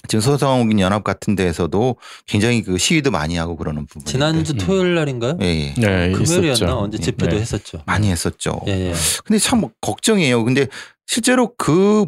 지금 0.09 0.21
소상공인 0.21 0.79
연합 0.81 1.05
같은 1.05 1.35
데에서도 1.35 1.97
굉장히 2.27 2.63
그 2.63 2.79
시위도 2.79 3.11
많이 3.11 3.37
하고 3.37 3.57
그러는 3.57 3.87
부분. 3.87 4.05
지난주 4.07 4.53
음. 4.53 4.59
토요일 4.59 4.95
날인가요? 4.95 5.39
예, 5.43 5.47
예. 5.47 5.75
네, 5.75 6.13
금요일이었나 6.13 6.53
있었죠. 6.53 6.79
언제 6.79 6.99
집회도 6.99 7.37
네. 7.37 7.43
했었죠. 7.43 7.83
많이 7.87 8.11
했었죠. 8.11 8.61
예, 8.69 8.73
예. 8.73 8.95
근데 9.25 9.39
참 9.39 9.63
걱정이에요. 9.81 10.45
근데 10.45 10.69
실제로 11.07 11.55
그, 11.57 12.07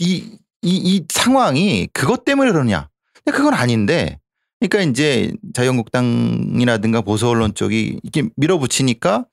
이, 0.00 0.38
이, 0.62 0.76
이 0.76 1.04
상황이 1.08 1.88
그것 1.92 2.24
때문에 2.24 2.50
그러냐. 2.50 2.88
근데 3.24 3.36
그건 3.36 3.54
아닌데. 3.54 4.18
그러니까 4.60 4.90
이제 4.90 5.32
자유한국당이라든가 5.54 7.02
보수 7.02 7.28
언론 7.28 7.54
쪽이 7.54 8.00
이렇게 8.02 8.28
밀어붙이니까 8.34 9.24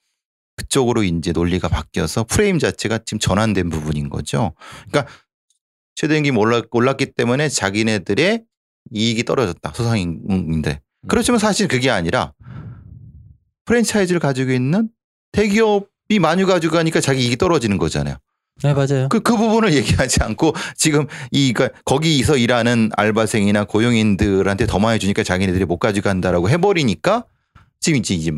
그쪽으로 0.55 1.03
이제 1.03 1.31
논리가 1.31 1.67
바뀌어서 1.67 2.23
프레임 2.23 2.59
자체가 2.59 2.99
지금 2.99 3.19
전환된 3.19 3.69
부분인 3.69 4.09
거죠. 4.09 4.53
그러니까 4.89 5.11
최대임금이 5.95 6.37
올랐, 6.37 6.65
올랐기 6.71 7.13
때문에 7.13 7.49
자기네들의 7.49 8.43
이익이 8.91 9.23
떨어졌다. 9.23 9.71
소상인인데. 9.73 10.81
그렇지만 11.07 11.39
사실 11.39 11.67
그게 11.67 11.89
아니라 11.89 12.33
프랜차이즈를 13.65 14.19
가지고 14.19 14.51
있는 14.51 14.89
대기업이 15.31 16.19
많이 16.19 16.43
가지고 16.43 16.75
가니까 16.75 17.01
자기 17.01 17.23
이익이 17.23 17.37
떨어지는 17.37 17.77
거잖아요. 17.77 18.17
네 18.63 18.73
맞아요. 18.73 19.09
그, 19.09 19.19
그 19.19 19.35
부분을 19.35 19.73
얘기하지 19.73 20.23
않고 20.23 20.53
지금 20.77 21.07
이, 21.31 21.51
그러니까 21.51 21.77
거기서 21.83 22.37
일하는 22.37 22.89
알바생이나 22.95 23.65
고용인들한테 23.65 24.65
더 24.65 24.79
많이 24.79 24.97
주니까 24.99 25.23
자기네들이 25.23 25.65
못 25.65 25.77
가지고 25.77 26.05
간다라고 26.05 26.49
해버리니까 26.49 27.25
지금 27.79 27.99
이제, 27.99 28.15
이제 28.15 28.31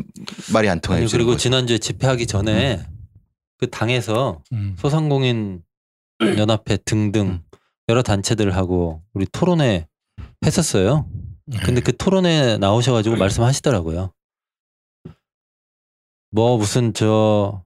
말이 0.52 0.68
안 0.68 0.80
통해요. 0.80 1.06
그리고 1.10 1.36
지난주에 1.36 1.78
집회하기 1.78 2.26
전에 2.26 2.84
그 3.58 3.68
당에서 3.70 4.42
음. 4.52 4.76
소상공인 4.78 5.62
연합회 6.20 6.78
등등 6.84 7.26
음. 7.26 7.40
여러 7.88 8.02
단체들하고 8.02 9.02
우리 9.14 9.26
토론회 9.32 9.86
했었어요. 10.44 11.08
근데 11.64 11.80
그 11.80 11.96
토론회 11.96 12.58
나오셔가지고 12.58 13.16
말씀하시더라고요. 13.16 14.12
뭐 16.30 16.58
무슨 16.58 16.92
저 16.92 17.64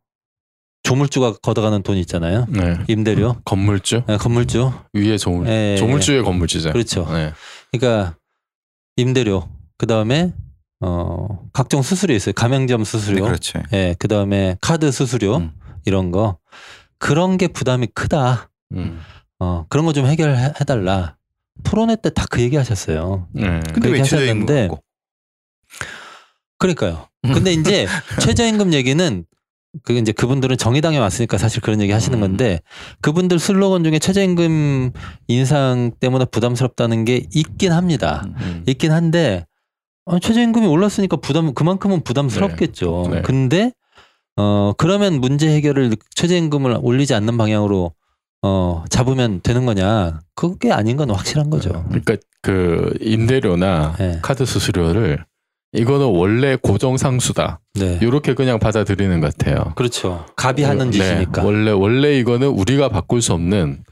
조물주가 0.84 1.34
걷어가는 1.42 1.82
돈 1.82 1.96
있잖아요. 1.98 2.46
네. 2.48 2.78
임대료, 2.88 3.40
건물주 3.44 4.04
네, 4.06 4.16
건물주. 4.16 4.72
위에 4.92 5.16
조물 5.16 5.48
예, 5.48 5.72
예, 5.72 5.76
조물주의 5.76 6.22
건물주죠. 6.22 6.72
그렇죠. 6.72 7.06
네. 7.12 7.32
그러니까 7.70 8.16
임대료, 8.96 9.48
그 9.78 9.86
다음에 9.86 10.32
어 10.84 11.40
각종 11.52 11.80
수수료 11.82 12.14
있어요. 12.14 12.32
가맹점 12.32 12.84
수수료, 12.84 13.24
그렇죠. 13.24 13.62
예, 13.72 13.94
그 13.98 14.08
다음에 14.08 14.56
카드 14.60 14.90
수수료 14.90 15.36
음. 15.36 15.52
이런 15.84 16.10
거 16.10 16.38
그런 16.98 17.38
게 17.38 17.46
부담이 17.48 17.88
크다. 17.94 18.50
음. 18.72 18.98
어 19.38 19.64
그런 19.68 19.86
거 19.86 19.92
좀 19.92 20.06
해결해 20.06 20.52
달라. 20.66 21.16
토론회 21.64 21.96
때 21.96 22.10
다 22.10 22.26
그 22.28 22.40
얘기 22.40 22.56
하셨어요. 22.56 23.28
네. 23.32 23.60
근데 23.72 23.88
왜 23.88 23.92
그렇게 23.98 24.02
최저임금 24.04 24.28
하셨는데 24.48 24.68
갖고? 24.68 24.82
그러니까요. 26.58 27.08
음. 27.24 27.32
근데 27.32 27.52
이제 27.52 27.86
최저임금 28.20 28.72
얘기는 28.72 29.24
그 29.84 29.92
이제 29.94 30.12
그분들은 30.12 30.56
정의당에 30.58 30.98
왔으니까 30.98 31.38
사실 31.38 31.60
그런 31.62 31.80
얘기 31.80 31.92
하시는 31.92 32.18
음. 32.18 32.20
건데 32.20 32.60
그분들 33.00 33.38
슬로건 33.38 33.84
중에 33.84 33.98
최저임금 33.98 34.92
인상 35.28 35.92
때문에 35.98 36.26
부담스럽다는 36.26 37.04
게 37.04 37.26
있긴 37.34 37.72
합니다. 37.72 38.22
음. 38.26 38.34
음. 38.40 38.64
있긴 38.66 38.92
한데 38.92 39.46
어, 40.04 40.18
최저임금이 40.18 40.66
올랐으니까 40.66 41.16
부담 41.16 41.54
그만큼은 41.54 42.02
부담스럽겠죠. 42.02 43.08
네. 43.10 43.16
네. 43.16 43.22
근데 43.22 43.72
어 44.36 44.72
그러면 44.76 45.20
문제 45.20 45.48
해결을 45.54 45.94
최저임금을 46.14 46.78
올리지 46.82 47.14
않는 47.14 47.36
방향으로 47.36 47.92
어 48.42 48.84
잡으면 48.88 49.40
되는 49.42 49.66
거냐? 49.66 50.20
그게 50.34 50.72
아닌 50.72 50.96
건 50.96 51.10
확실한 51.10 51.50
거죠. 51.50 51.84
그러니까 51.88 52.16
그 52.40 52.92
임대료나 53.00 53.94
네. 53.98 54.18
카드 54.22 54.44
수수료를 54.44 55.24
이거는 55.74 56.06
원래 56.06 56.56
고정 56.56 56.96
상수다. 56.96 57.60
네. 57.74 57.98
이렇게 58.02 58.34
그냥 58.34 58.58
받아들이는 58.58 59.20
것 59.20 59.36
같아요. 59.36 59.72
그렇죠. 59.76 60.26
갑이 60.36 60.62
하는 60.64 60.90
네. 60.90 60.98
짓이니까. 60.98 61.44
원래 61.44 61.70
원래 61.70 62.18
이거는 62.18 62.48
우리가 62.48 62.88
바꿀 62.88 63.22
수 63.22 63.32
없는 63.34 63.84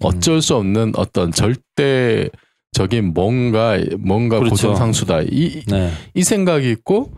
어쩔 0.00 0.42
수 0.42 0.56
없는 0.56 0.92
어떤 0.96 1.32
절대 1.32 2.28
적인 2.76 3.14
뭔가 3.14 3.78
뭔가 3.98 4.38
그렇죠. 4.38 4.50
고정 4.54 4.76
상수다. 4.76 5.22
이, 5.22 5.62
네. 5.66 5.90
이 6.12 6.22
생각이 6.22 6.70
있고 6.72 7.10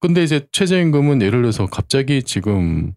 근데 0.00 0.24
이제 0.24 0.44
최저임금은 0.50 1.22
예를 1.22 1.42
들어서 1.42 1.66
갑자기 1.66 2.24
지금 2.24 2.92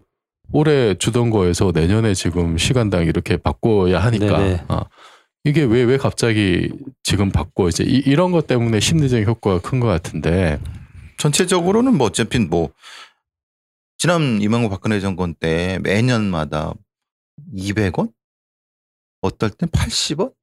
올해 0.51 0.95
주던 0.95 1.29
거에서 1.29 1.71
내년에 1.75 2.15
지금 2.15 2.57
시간당 2.57 3.05
이렇게 3.05 3.37
바꿔야 3.37 3.99
하니까 3.99 4.37
네네. 4.39 4.63
어, 4.67 4.81
이게 5.43 5.61
왜 5.61 5.83
왜 5.83 5.97
갑자기 5.97 6.71
지금 7.03 7.29
바꿔 7.29 7.69
이제 7.69 7.83
이, 7.83 8.01
이런 8.03 8.31
것 8.31 8.47
때문에 8.47 8.79
심리적인 8.79 9.27
효과가 9.27 9.59
큰 9.61 9.79
것 9.79 9.85
같은데 9.85 10.59
전체적으로는 11.19 11.95
뭐 11.99 12.07
어차피 12.07 12.39
뭐 12.39 12.71
지난 13.99 14.41
이명박 14.41 14.69
박근혜 14.71 14.99
정권 14.99 15.35
때 15.35 15.77
매년마다 15.83 16.73
200원 17.55 18.11
어떨 19.21 19.51
땐 19.51 19.69
80원 19.69 20.33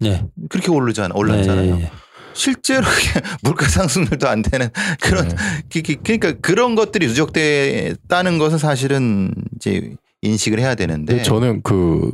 네. 0.00 0.24
그렇게 0.48 0.70
오르잖아 0.70 1.14
올랐잖아요. 1.14 1.76
네. 1.76 1.90
실제로 2.32 2.84
물가 3.42 3.68
상승률도 3.68 4.28
안 4.28 4.42
되는 4.42 4.68
그런 5.00 5.28
네. 5.28 5.82
그러니까 6.02 6.32
그런 6.40 6.74
것들이 6.74 7.06
누적됐다는 7.06 8.38
것은 8.38 8.58
사실은 8.58 9.32
이제 9.56 9.94
인식을 10.22 10.58
해야 10.58 10.74
되는데 10.74 11.22
저는 11.22 11.62
그 11.62 12.10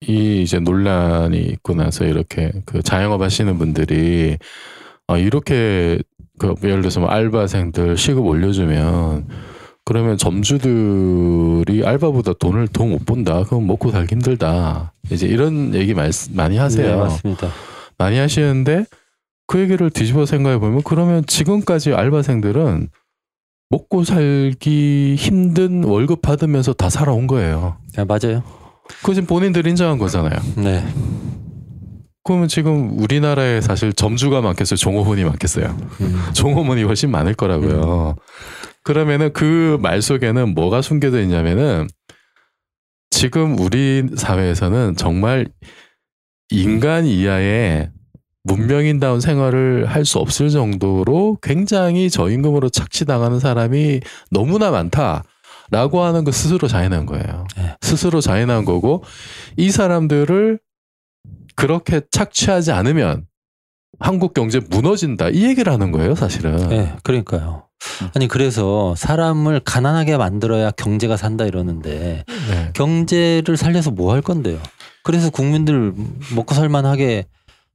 이 0.00 0.42
이제 0.42 0.58
논란이 0.58 1.38
있고 1.38 1.74
나서 1.74 2.04
이렇게 2.04 2.52
그 2.66 2.82
자영업 2.82 3.22
하시는 3.22 3.56
분들이 3.56 4.36
아 5.06 5.16
이렇게 5.16 5.98
그 6.38 6.54
예를 6.62 6.82
들어서 6.82 7.00
뭐 7.00 7.08
알바생들 7.08 7.96
시급 7.96 8.26
올려주면 8.26 9.26
그러면 9.86 10.18
점주들이 10.18 11.86
알바보다 11.86 12.32
돈을 12.40 12.68
더 12.68 12.84
못 12.86 13.06
본다. 13.06 13.44
그럼 13.44 13.66
먹고 13.68 13.90
살기 13.92 14.14
힘들다. 14.16 14.92
이제 15.10 15.26
이런 15.26 15.74
얘기 15.74 15.94
말씀 15.94 16.34
많이 16.36 16.56
하세요. 16.56 16.86
네, 16.88 16.96
맞습니다. 16.96 17.48
많이 17.96 18.18
하시는데 18.18 18.84
그 19.46 19.60
얘기를 19.60 19.88
뒤집어 19.90 20.26
생각해 20.26 20.58
보면 20.58 20.82
그러면 20.84 21.24
지금까지 21.26 21.92
알바생들은 21.94 22.88
먹고 23.70 24.02
살기 24.04 25.14
힘든 25.18 25.84
월급 25.84 26.20
받으면서 26.20 26.72
다 26.72 26.90
살아온 26.90 27.26
거예요. 27.28 27.76
네, 27.96 28.04
맞아요. 28.04 28.42
그거 29.00 29.14
지금 29.14 29.26
본인들이 29.28 29.70
인정한 29.70 29.98
거잖아요. 29.98 30.38
네. 30.56 30.84
그러면 32.24 32.48
지금 32.48 32.98
우리나라에 32.98 33.60
사실 33.60 33.92
점주가 33.92 34.40
많겠어요? 34.40 34.76
종업원이 34.76 35.22
많겠어요? 35.24 35.76
음. 36.00 36.22
종업원이 36.34 36.82
훨씬 36.82 37.10
많을 37.10 37.34
거라고요. 37.34 38.16
그러면은 38.86 39.32
그 39.32 39.78
말 39.82 40.00
속에는 40.00 40.54
뭐가 40.54 40.80
숨겨져 40.80 41.20
있냐면은 41.20 41.88
지금 43.10 43.58
우리 43.58 44.04
사회에서는 44.16 44.94
정말 44.96 45.48
인간 46.50 47.04
이하의 47.04 47.90
문명인다운 48.44 49.20
생활을 49.20 49.86
할 49.86 50.04
수 50.04 50.18
없을 50.20 50.50
정도로 50.50 51.38
굉장히 51.42 52.08
저임금으로 52.10 52.68
착취당하는 52.68 53.40
사람이 53.40 54.00
너무나 54.30 54.70
많다 54.70 55.24
라고 55.72 56.02
하는 56.04 56.22
거 56.22 56.30
스스로 56.30 56.68
자인한 56.68 57.06
거예요. 57.06 57.44
네. 57.56 57.74
스스로 57.80 58.20
자인한 58.20 58.64
거고 58.64 59.02
이 59.56 59.72
사람들을 59.72 60.60
그렇게 61.56 62.02
착취하지 62.08 62.70
않으면 62.70 63.26
한국 63.98 64.32
경제 64.32 64.60
무너진다 64.60 65.30
이 65.30 65.42
얘기를 65.42 65.72
하는 65.72 65.90
거예요 65.90 66.14
사실은. 66.14 66.68
네, 66.68 66.94
그러니까요. 67.02 67.65
음. 68.02 68.08
아니 68.14 68.28
그래서 68.28 68.94
사람을 68.96 69.60
가난하게 69.60 70.16
만들어야 70.16 70.70
경제가 70.70 71.16
산다 71.16 71.44
이러는데 71.46 72.24
네. 72.50 72.70
경제를 72.74 73.56
살려서 73.56 73.90
뭐 73.90 74.12
할 74.12 74.22
건데요? 74.22 74.58
그래서 75.02 75.30
국민들 75.30 75.92
먹고 76.34 76.54
살만하게 76.54 77.26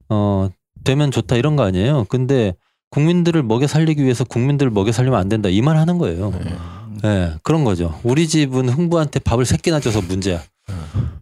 어 0.08 0.48
되면 0.84 1.10
좋다 1.10 1.36
이런 1.36 1.56
거 1.56 1.62
아니에요? 1.64 2.04
근데 2.08 2.54
국민들을 2.90 3.42
먹여 3.42 3.66
살리기 3.66 4.02
위해서 4.02 4.24
국민들을 4.24 4.70
먹여 4.70 4.92
살리면 4.92 5.18
안 5.18 5.28
된다 5.28 5.48
이 5.48 5.60
말 5.62 5.76
하는 5.78 5.98
거예요. 5.98 6.30
네. 6.44 6.54
네, 7.02 7.34
그런 7.42 7.64
거죠. 7.64 7.98
우리 8.04 8.28
집은 8.28 8.68
흥부한테 8.68 9.20
밥을 9.20 9.44
세 9.46 9.56
끼나 9.56 9.80
줘서 9.80 10.00
문제야. 10.02 10.40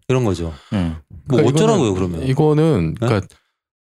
이런 0.09 0.24
거죠. 0.24 0.53
음. 0.72 0.96
뭐 1.26 1.38
그러니까 1.38 1.50
어쩌라고요 1.50 1.92
이거는- 1.92 1.94
그러면? 1.94 2.22
이거는 2.26 2.94
그러니까 2.96 3.26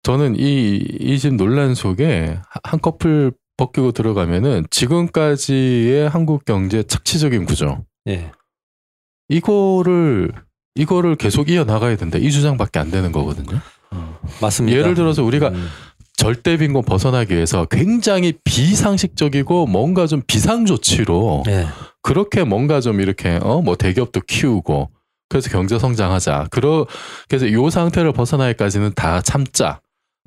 저는 0.04 0.36
이 0.38 0.78
이 1.00 1.18
집 1.18 1.34
논란 1.34 1.74
속에 1.74 2.38
한 2.62 2.80
커플 2.80 3.32
벗기고 3.56 3.92
들어가면은 3.92 4.66
지금까지의 4.70 6.08
한국 6.08 6.44
경제 6.44 6.82
착취적인 6.82 7.44
구조 7.44 7.84
예, 8.08 8.32
이거를 9.28 10.32
이거를 10.74 11.16
계속 11.16 11.50
이어 11.50 11.64
나가야 11.64 11.96
된다 11.96 12.18
이 12.18 12.30
주장밖에 12.30 12.78
안 12.78 12.90
되는 12.90 13.12
거거든요. 13.12 13.60
맞습니다. 14.40 14.78
예를 14.78 14.94
들어서 14.94 15.22
우리가 15.22 15.48
음, 15.48 15.68
절대 16.16 16.56
빈곤 16.56 16.82
벗어나기 16.82 17.34
위해서 17.34 17.66
굉장히 17.66 18.32
비상식적이고 18.44 19.66
뭔가 19.66 20.06
좀 20.06 20.22
비상 20.26 20.64
조치로 20.64 21.44
예, 21.48 21.66
그렇게 22.02 22.44
뭔가 22.44 22.80
좀 22.80 23.00
이렇게 23.00 23.38
어뭐 23.42 23.76
대기업도 23.76 24.22
키우고 24.26 24.90
그래서 25.28 25.50
경제 25.50 25.78
성장하자. 25.78 26.48
그러 26.50 26.86
그래서 27.28 27.46
이 27.46 27.70
상태를 27.70 28.12
벗어나기까지는 28.12 28.92
다 28.94 29.20
참자. 29.20 29.80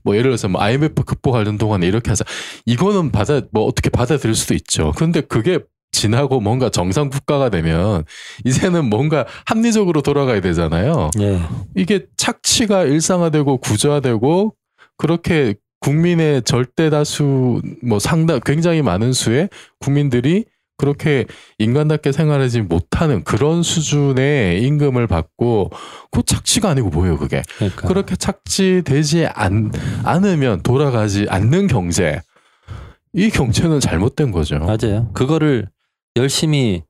뭐 0.06 0.16
예를 0.16 0.30
들어서 0.30 0.48
뭐 0.48 0.62
IMF 0.62 1.04
극복하는 1.04 1.58
동안에 1.58 1.86
이렇게 1.86 2.12
하자. 2.12 2.24
이거는 2.66 3.12
받아 3.12 3.42
뭐 3.52 3.66
어떻게 3.66 3.90
받아들일 3.90 4.36
수도 4.36 4.54
있죠. 4.54 4.94
근데 4.96 5.20
그게 5.20 5.60
지나고 5.92 6.40
뭔가 6.40 6.70
정상 6.70 7.10
국가가 7.10 7.50
되면 7.50 8.04
이제는 8.46 8.86
뭔가 8.86 9.26
합리적으로 9.46 10.02
돌아가야 10.02 10.42
되잖아요. 10.42 11.10
예, 11.20 11.42
이게 11.76 12.06
착취가 12.18 12.84
일상화되고 12.84 13.58
구조화되고 13.58 14.54
그렇게 14.98 15.56
국민의 15.80 16.44
절대 16.44 16.90
다수 16.90 17.62
뭐 17.84 18.00
상당 18.00 18.40
굉장히 18.46 18.82
많은 18.82 19.14
수의 19.14 19.50
국민들이 19.80 20.46
그렇게 20.78 21.26
인간답게 21.58 22.12
생활하지 22.12 22.62
못하는 22.62 23.24
그런 23.24 23.64
수준의 23.64 24.62
임금을 24.64 25.08
받고 25.08 25.72
그 26.12 26.24
착취가 26.24 26.70
아니고 26.70 26.90
뭐예요 26.90 27.18
그게 27.18 27.42
그러니까 27.58 27.88
그렇게 27.88 28.16
착취되지 28.16 29.28
않, 29.28 29.72
않으면 30.04 30.62
돌아가지 30.64 31.28
않는 31.30 31.68
경제 31.68 32.22
이 33.14 33.30
경제는 33.30 33.80
잘못된 33.80 34.32
거죠. 34.32 34.60
맞아요. 34.60 35.10
그거를 35.14 35.70
열심히 36.18 36.84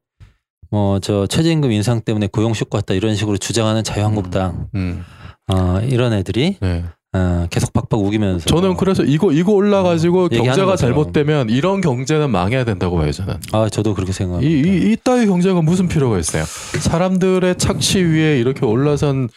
뭐 0.72 1.00
저 1.00 1.28
최저임금 1.28 1.72
인상 1.72 2.02
때문에 2.02 2.28
고용 2.28 2.54
쇼크 2.54 2.76
왔다 2.76 2.94
이런 2.94 3.16
식으로 3.16 3.38
주장하는 3.38 3.84
자유한국당 3.84 4.68
음, 4.76 5.04
어, 5.48 5.80
이런 5.82 6.14
애들이 6.14 6.58
네. 6.60 6.84
어, 7.16 7.48
계속 7.50 7.72
박박 7.72 8.00
우기면서 8.02 8.46
저는 8.46 8.76
그래서 8.76 9.04
이거 9.04 9.32
이거 9.32 9.54
올라가지고 9.54 10.26
어, 10.26 10.30
경제가. 10.30 10.76
잘못되면 10.76 11.50
이런 11.50 11.80
경제는 11.82 12.30
망해야 12.30 12.66
된다고 12.66 12.98
봐요 12.98 13.12
저는. 13.12 13.36
아 13.54 13.70
저도 13.70 13.94
그렇게 13.94 14.12
이, 14.12 14.14
생각합니다. 14.14 14.52
이, 14.70 14.92
이 14.92 14.98
따위 15.04 15.26
경제가 15.26 15.62
무슨 15.62 15.88
필요가 15.88 16.20
있어요? 16.20 16.44
사람들의 16.46 17.58
착취 17.58 18.00
위에 18.04 18.40
이렇게 18.40 18.66
올라선 18.66 19.30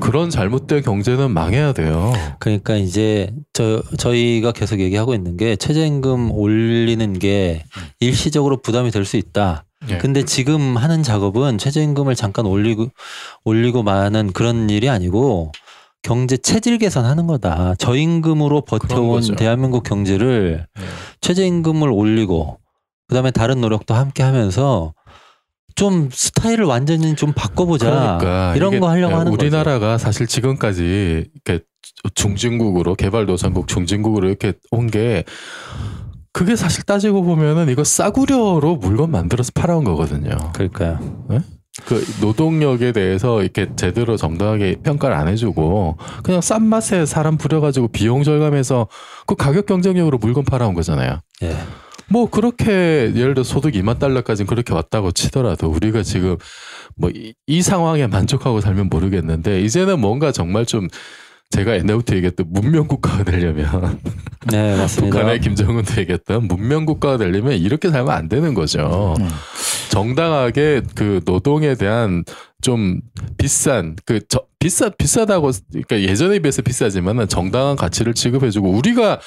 그런 0.00 0.28
잘못된 0.28 0.82
경제는 0.82 1.30
망해야 1.30 1.72
돼요. 1.72 2.12
그러니까 2.40 2.76
이제 2.76 3.32
저 3.54 3.82
저희가 3.96 4.52
계속 4.52 4.80
얘기하고 4.80 5.14
있는 5.14 5.38
게 5.38 5.56
최저임금 5.56 6.30
올리는 6.32 7.18
게 7.18 7.64
일시적으로 8.00 8.60
부담이 8.60 8.90
될 8.90 9.06
수 9.06 9.16
있다. 9.16 9.64
예. 9.90 9.96
근데 9.96 10.24
지금 10.24 10.76
하는 10.76 11.02
작업은 11.02 11.56
최저임금을 11.56 12.16
잠깐 12.16 12.44
올리고 12.44 12.88
올리고 13.44 13.82
마는 13.82 14.32
그런 14.34 14.68
일이 14.68 14.90
아니고 14.90 15.52
경제 16.02 16.36
체질 16.36 16.78
개선하는 16.78 17.26
거다. 17.26 17.74
저임금으로 17.76 18.62
버텨온. 18.62 19.36
대한민국 19.36 19.82
경제를 19.82 20.66
예. 20.78 20.82
최저임금을 21.20 21.90
올리고 21.90 22.58
그다음에 23.08 23.30
다른 23.30 23.60
노력도 23.60 23.94
함께 23.94 24.22
하면서 24.22 24.94
좀 25.74 26.08
스타일을 26.12 26.64
완전히 26.64 27.14
좀 27.14 27.32
바꿔보자. 27.32 28.18
그러니까 28.20 28.56
이런 28.56 28.80
거 28.80 28.88
하려고 28.88 29.16
하는. 29.16 29.32
우리나라가 29.32 29.98
사실 29.98 30.26
지금까지 30.26 31.26
이렇게 31.46 31.64
중진국으로 32.14 32.94
개발도상국 32.94 33.68
중진국으로 33.68 34.28
이렇게 34.28 34.54
온 34.70 34.88
게 34.88 35.24
그게 36.32 36.54
사실 36.56 36.84
따지고 36.84 37.22
보면은 37.22 37.68
이거 37.68 37.82
싸구려로 37.82 38.76
물건 38.76 39.10
만들어서 39.10 39.50
팔아온 39.54 39.82
거거든요. 39.84 40.36
그러니까요. 40.52 40.98
그 41.84 42.04
노동력에 42.20 42.92
대해서 42.92 43.42
이렇게 43.42 43.68
제대로 43.76 44.16
정당하게 44.16 44.76
평가를 44.82 45.16
안 45.16 45.28
해주고 45.28 45.96
그냥 46.22 46.40
싼 46.40 46.64
맛에 46.64 47.06
사람 47.06 47.36
부려가지고 47.36 47.88
비용 47.88 48.22
절감해서 48.22 48.88
그 49.26 49.34
가격 49.34 49.66
경쟁력으로 49.66 50.18
물건 50.18 50.44
팔아온 50.44 50.74
거잖아요. 50.74 51.20
예. 51.42 51.56
뭐 52.10 52.28
그렇게 52.28 53.12
예를 53.14 53.34
들어 53.34 53.44
소득 53.44 53.72
2만 53.72 53.98
달러까지는 53.98 54.46
그렇게 54.46 54.72
왔다고 54.72 55.12
치더라도 55.12 55.68
우리가 55.68 56.02
지금 56.02 56.36
뭐이 56.96 57.62
상황에 57.62 58.06
만족하고 58.06 58.60
살면 58.60 58.88
모르겠는데 58.88 59.60
이제는 59.62 60.00
뭔가 60.00 60.32
정말 60.32 60.64
좀 60.64 60.88
제가 61.50 61.76
옛날부터 61.76 62.14
얘기했던 62.16 62.46
문명 62.50 62.86
국가가 62.86 63.24
되려면 63.24 63.98
네, 64.50 64.76
맞습니다. 64.76 65.16
북한의 65.16 65.40
김정은도 65.40 66.00
얘기했던 66.00 66.46
문명 66.46 66.84
국가가 66.84 67.16
되려면 67.16 67.54
이렇게 67.54 67.90
살면 67.90 68.10
안 68.10 68.28
되는 68.28 68.52
거죠. 68.52 69.14
음. 69.18 69.28
정당하게 69.88 70.82
그 70.94 71.20
노동에 71.24 71.74
대한 71.74 72.24
좀 72.60 73.00
비싼 73.36 73.96
그 74.04 74.20
저, 74.28 74.42
비싸 74.58 74.88
비싸다고 74.88 75.50
그러니까 75.70 76.00
예전에 76.00 76.38
비해서 76.40 76.62
비싸지만은 76.62 77.28
정당한 77.28 77.76
가치를 77.76 78.14
지급해주고 78.14 78.70
우리가 78.70 79.20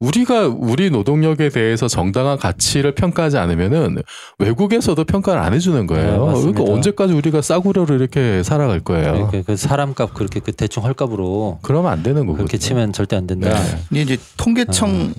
우리가 0.00 0.46
우리 0.46 0.90
노동력에 0.90 1.48
대해서 1.48 1.88
정당한 1.88 2.38
가치를 2.38 2.92
평가하지 2.94 3.36
않으면은 3.36 3.98
외국에서도 4.38 5.02
평가를 5.02 5.40
안 5.40 5.54
해주는 5.54 5.80
네, 5.80 5.86
거예요. 5.86 6.24
맞습니다. 6.24 6.52
그러니까 6.52 6.74
언제까지 6.74 7.14
우리가 7.14 7.42
싸구려로 7.42 7.96
이렇게 7.96 8.44
살아갈 8.44 8.78
거예요. 8.78 9.16
이렇게 9.16 9.42
그 9.42 9.56
사람값 9.56 10.14
그렇게 10.14 10.38
그 10.38 10.52
대충 10.52 10.84
헐값으로 10.84 11.58
그러면 11.62 11.90
안 11.90 12.04
되는 12.04 12.26
거거든요. 12.26 12.36
그렇게 12.36 12.58
치면 12.58 12.92
절대 12.92 13.16
안 13.16 13.26
된다. 13.26 13.50
네. 13.50 13.78
이게 13.90 14.02
이제 14.02 14.18
통계청 14.36 15.12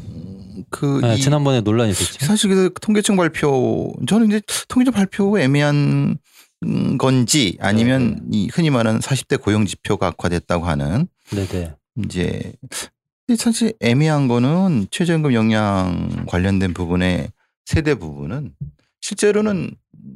그 0.70 1.00
네, 1.02 1.16
이- 1.16 1.20
지난번에 1.22 1.62
논란이 1.62 1.92
있었죠. 1.92 2.26
사실 2.26 2.50
그 2.50 2.74
통계청 2.82 3.16
발표 3.16 3.94
저는 4.08 4.28
이제 4.28 4.42
통계청 4.68 4.94
발표 4.94 5.40
애매한 5.40 6.18
음, 6.66 6.98
건지 6.98 7.58
아니면 7.62 8.22
이 8.32 8.50
흔히 8.52 8.70
말하는 8.70 9.00
40대 9.00 9.42
고용 9.42 9.66
지표가 9.66 10.08
악화됐다고 10.08 10.66
하는 10.66 11.08
네네. 11.32 11.74
이제 12.06 12.54
근데 13.28 13.42
사실 13.42 13.74
애매한 13.80 14.28
거는 14.28 14.88
최저임금 14.92 15.34
영향 15.34 16.26
관련된 16.28 16.74
부분의 16.74 17.32
세대 17.66 17.96
부분은 17.96 18.54
실제로는 19.02 19.72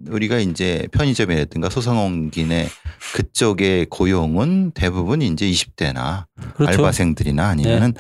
우리가 0.09 0.39
이제 0.39 0.87
편의점이라든가 0.91 1.69
소상공인의 1.69 2.67
그쪽의 3.13 3.87
고용은 3.89 4.71
대부분 4.71 5.21
이제 5.21 5.45
20대나 5.49 6.25
그렇죠. 6.55 6.71
알바생들이나 6.71 7.47
아니면은 7.47 7.93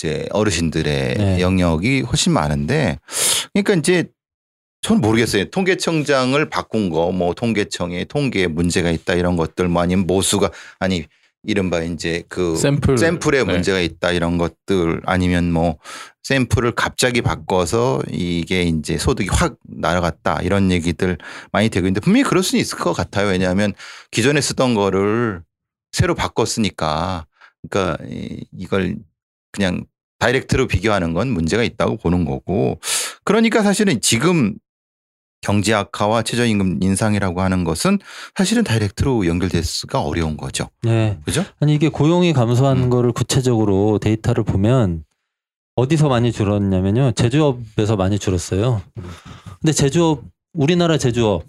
이제 0.00 0.26
어르신들의 0.30 1.14
네. 1.18 1.40
영역이 1.40 2.00
훨씬 2.02 2.32
많은데 2.32 2.98
그러니까 3.52 3.74
이제 3.74 4.04
저는 4.80 5.02
모르겠어요. 5.02 5.50
통계청장을 5.50 6.42
바꾼 6.48 6.88
거, 6.88 7.12
뭐 7.12 7.34
통계청에 7.34 8.04
통계에 8.04 8.46
문제가 8.46 8.90
있다 8.90 9.12
이런 9.12 9.36
것들, 9.36 9.68
뭐 9.68 9.82
아니면 9.82 10.06
모수가 10.06 10.50
아니 10.78 11.04
이른바 11.42 11.82
이제 11.82 12.22
그 12.30 12.56
샘플 12.56 12.96
샘플에 12.96 13.44
네. 13.44 13.52
문제가 13.52 13.78
있다 13.78 14.12
이런 14.12 14.38
것들 14.38 15.02
아니면 15.04 15.52
뭐 15.52 15.76
샘플을 16.22 16.72
갑자기 16.72 17.20
바꿔서 17.20 18.00
이게 18.10 18.62
이제 18.62 18.96
소득이 18.96 19.28
확 19.30 19.56
날아갔다 19.64 20.40
이런 20.42 20.70
얘기들 20.70 21.18
많이 21.52 21.68
되고 21.68 21.86
있는데 21.86 22.00
분명히 22.00 22.24
그럴 22.24 22.42
수는 22.42 22.60
있을 22.62 22.78
것 22.78 22.94
같아요. 22.94 23.28
왜냐하면 23.28 23.74
기존에 24.10 24.40
쓰던 24.40 24.74
거를 24.74 25.42
새로 25.92 26.14
바꿨으니까 26.14 27.26
그러니까 27.68 28.02
이- 28.06 28.46
이걸 28.56 28.96
그냥 29.52 29.84
다이렉트로 30.18 30.66
비교하는 30.66 31.14
건 31.14 31.28
문제가 31.30 31.62
있다고 31.62 31.96
보는 31.96 32.24
거고 32.24 32.78
그러니까 33.24 33.62
사실은 33.62 34.00
지금 34.00 34.54
경제 35.42 35.72
악화와 35.72 36.22
최저임금 36.22 36.82
인상이라고 36.82 37.40
하는 37.40 37.64
것은 37.64 37.98
사실은 38.36 38.62
다이렉트로 38.62 39.26
연결될 39.26 39.64
수가 39.64 40.02
어려운 40.02 40.36
거죠. 40.36 40.68
네. 40.82 41.18
그죠? 41.24 41.44
아니 41.60 41.74
이게 41.74 41.88
고용이 41.88 42.34
감소한 42.34 42.76
음. 42.76 42.90
거를 42.90 43.12
구체적으로 43.12 43.98
데이터를 43.98 44.44
보면 44.44 45.04
어디서 45.76 46.08
많이 46.10 46.30
줄었냐면요. 46.30 47.12
제조업에서 47.12 47.96
많이 47.96 48.18
줄었어요. 48.18 48.82
근데 49.60 49.72
제조업 49.72 50.24
우리나라 50.52 50.98
제조업 50.98 51.44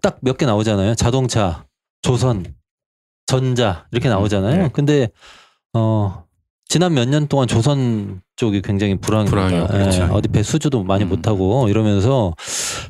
딱 0.00 0.18
몇 0.22 0.38
개 0.38 0.46
나오잖아요. 0.46 0.94
자동차, 0.94 1.66
조선, 2.00 2.46
전자 3.26 3.86
이렇게 3.92 4.08
나오잖아요. 4.08 4.62
네. 4.62 4.70
근데 4.72 5.08
어 5.74 6.24
지난 6.68 6.94
몇 6.94 7.08
년 7.08 7.28
동안 7.28 7.46
조선 7.46 8.20
쪽이 8.36 8.60
굉장히 8.62 8.96
불황입니다. 8.96 9.34
불황이요. 9.36 9.62
예, 9.72 9.78
그렇죠. 9.78 10.04
어디 10.12 10.28
배수주도 10.28 10.82
많이 10.82 11.04
음. 11.04 11.08
못 11.10 11.26
하고 11.28 11.68
이러면서 11.68 12.34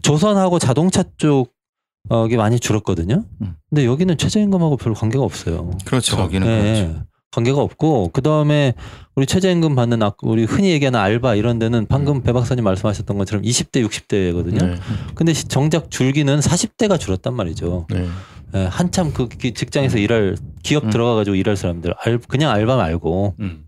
조선하고 0.03 0.59
자동차 0.59 1.05
쪽이 1.19 2.37
많이 2.37 2.59
줄었거든요. 2.59 3.25
음. 3.43 3.55
근데 3.69 3.85
여기는 3.85 4.17
최저임금하고 4.17 4.77
별로 4.79 4.95
관계가 4.95 5.23
없어요. 5.23 5.71
그렇죠. 5.85 6.17
거기는 6.17 6.47
네, 6.47 6.87
그렇죠. 6.87 7.03
관계가 7.33 7.61
없고 7.61 8.11
그 8.15 8.23
다음에 8.23 8.73
우리 9.15 9.27
최저임금 9.27 9.75
받는 9.75 10.03
아- 10.03 10.15
우리 10.23 10.45
흔히 10.45 10.71
얘기하는 10.71 10.99
알바 10.99 11.35
이런 11.35 11.59
데는 11.59 11.87
방금 11.87 12.23
배 12.23 12.33
박사님 12.33 12.65
말씀하셨던 12.65 13.19
것처럼 13.19 13.45
20대 13.45 13.87
60대거든요. 13.87 14.59
네. 14.69 14.77
근데 15.15 15.35
시- 15.35 15.45
정작 15.49 15.91
줄기는 15.91 16.39
40대가 16.41 16.99
줄었단 16.99 17.35
말이죠. 17.35 17.87
네. 17.91 18.07
예, 18.55 18.65
한참 18.71 19.13
그 19.13 19.29
기- 19.29 19.53
직장에서 19.53 19.99
일할 19.99 20.37
기업 20.63 20.85
음. 20.85 20.91
들어가가지고 20.91 21.37
일할 21.37 21.57
사람들 21.59 21.95
알, 21.99 22.19
그냥 22.27 22.53
알바 22.53 22.77
말고 22.77 23.35
음. 23.41 23.65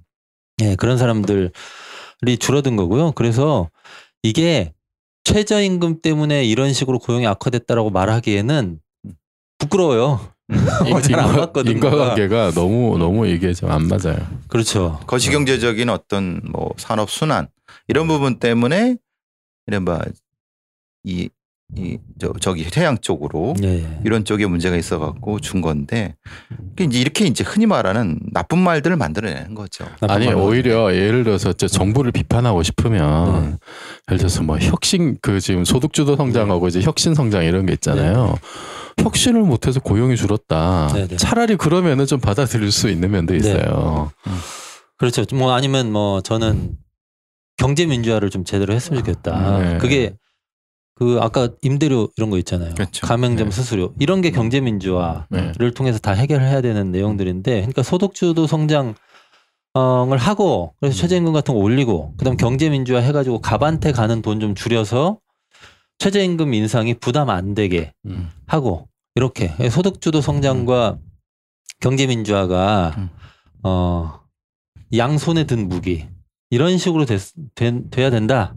예, 0.62 0.74
그런 0.76 0.98
사람들이 0.98 1.50
줄어든 2.40 2.76
거고요. 2.76 3.12
그래서 3.12 3.70
이게 4.22 4.72
최저임금 5.24 6.00
때문에 6.02 6.44
이런 6.44 6.72
식으로 6.72 6.98
고용이 6.98 7.26
악화됐다라고 7.26 7.90
말하기에는 7.90 8.80
부끄러워요. 9.58 10.20
인- 10.86 11.02
잘안 11.02 11.28
인과- 11.28 11.36
맞거든, 11.36 11.72
인과관계가 11.72 12.52
너무 12.52 12.96
너무 12.98 13.26
이게 13.26 13.52
좀 13.52 13.70
안 13.70 13.86
맞아요. 13.86 14.16
그렇죠. 14.48 14.98
거시경제적인 15.06 15.90
어떤 15.90 16.40
뭐 16.50 16.70
산업 16.78 17.10
순환 17.10 17.48
이런 17.86 18.08
부분 18.08 18.38
때문에 18.38 18.96
이른바 19.66 20.00
이, 21.04 21.28
이, 21.76 21.98
저, 22.18 22.32
저기 22.40 22.64
태양 22.64 22.96
쪽으로 22.98 23.54
예, 23.62 23.82
예. 23.82 24.00
이런 24.04 24.24
쪽에 24.24 24.46
문제가 24.46 24.76
있어 24.76 24.98
갖고 24.98 25.38
준 25.38 25.60
건데 25.60 26.16
이제 26.80 26.98
이렇게 26.98 27.26
이제 27.26 27.44
흔히 27.44 27.66
말하는 27.66 28.18
나쁜 28.32 28.58
말들을 28.58 28.96
만들어내는 28.96 29.54
거죠. 29.54 29.84
아니. 30.00 30.28
오히려 30.28 30.94
예를 30.94 31.24
들어서 31.24 31.52
저 31.52 31.68
정부를 31.68 32.10
비판하고 32.12 32.62
싶으면 32.62 33.50
네. 33.50 33.56
예를 34.08 34.18
들어서 34.18 34.42
뭐 34.42 34.58
혁신 34.58 35.18
그 35.20 35.40
지금 35.40 35.64
소득주도 35.64 36.16
성장하고 36.16 36.68
이제 36.68 36.80
혁신 36.80 37.14
성장 37.14 37.44
이런 37.44 37.66
게 37.66 37.74
있잖아요. 37.74 38.36
혁신을 38.98 39.42
못해서 39.42 39.78
고용이 39.78 40.16
줄었다. 40.16 40.90
네, 40.94 41.06
네. 41.06 41.16
차라리 41.16 41.56
그러면은 41.56 42.06
좀 42.06 42.18
받아들일 42.18 42.72
수 42.72 42.88
있는 42.88 43.10
면도 43.10 43.34
있어요. 43.36 44.10
그렇죠. 44.96 45.24
뭐 45.34 45.52
아니면 45.52 45.92
뭐 45.92 46.22
저는 46.22 46.72
경제 47.58 47.84
민주화를 47.84 48.30
좀 48.30 48.44
제대로 48.44 48.72
했으면 48.72 49.04
좋겠다. 49.04 49.58
네. 49.58 49.78
그게 49.78 50.14
그 50.98 51.18
아까 51.20 51.48
임대료 51.62 52.08
이런 52.16 52.28
거 52.30 52.38
있잖아요. 52.38 52.74
그렇죠. 52.74 53.06
가맹점 53.06 53.48
네. 53.48 53.54
수수료 53.54 53.94
이런 54.00 54.20
게 54.20 54.30
경제 54.32 54.60
민주화를 54.60 55.52
네. 55.58 55.70
통해서 55.74 55.98
다 56.00 56.12
해결해야 56.12 56.60
되는 56.60 56.90
내용들인데, 56.90 57.52
그러니까 57.60 57.82
소득주도 57.84 58.46
성장을 58.48 58.94
하고 60.18 60.74
그래서 60.80 60.96
음. 60.96 61.00
최저임금 61.00 61.32
같은 61.32 61.54
거 61.54 61.60
올리고 61.60 62.14
그다음 62.16 62.36
경제 62.36 62.68
민주화 62.68 63.00
해가지고 63.00 63.40
갑한테 63.40 63.92
가는 63.92 64.22
돈 64.22 64.40
좀 64.40 64.54
줄여서 64.54 65.18
최저임금 65.98 66.52
인상이 66.54 66.94
부담 66.94 67.30
안 67.30 67.54
되게 67.54 67.92
음. 68.06 68.28
하고 68.46 68.88
이렇게 69.14 69.48
소득주도 69.70 70.20
성장과 70.20 70.98
경제 71.80 72.06
민주화가 72.06 72.94
음. 72.98 73.08
어 73.62 74.20
양손에 74.96 75.44
든 75.44 75.68
무기 75.68 76.06
이런 76.50 76.78
식으로 76.78 77.04
됐, 77.04 77.20
된- 77.54 77.90
돼야 77.90 78.10
된다 78.10 78.54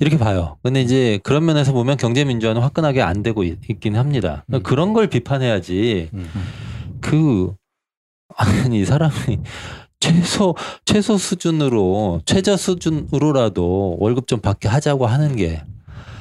이렇게 0.00 0.18
봐요. 0.18 0.56
근데 0.62 0.80
이제 0.82 1.18
그런 1.22 1.44
면에서 1.44 1.72
보면 1.72 1.96
경제 1.96 2.24
민주화는 2.24 2.60
화끈하게 2.62 3.02
안 3.02 3.22
되고 3.22 3.44
있, 3.44 3.58
긴 3.80 3.96
합니다. 3.96 4.44
음. 4.52 4.62
그런 4.62 4.92
걸 4.92 5.08
비판해야지 5.08 6.10
음. 6.12 6.28
그 7.00 7.54
아니 8.36 8.80
이 8.80 8.84
사람이 8.84 9.12
최소 10.00 10.54
최소 10.84 11.16
수준으로 11.16 12.20
최저 12.26 12.56
수준으로라도 12.56 13.96
월급 13.98 14.26
좀 14.26 14.40
받게 14.40 14.68
하자고 14.68 15.06
하는 15.06 15.36
게 15.36 15.62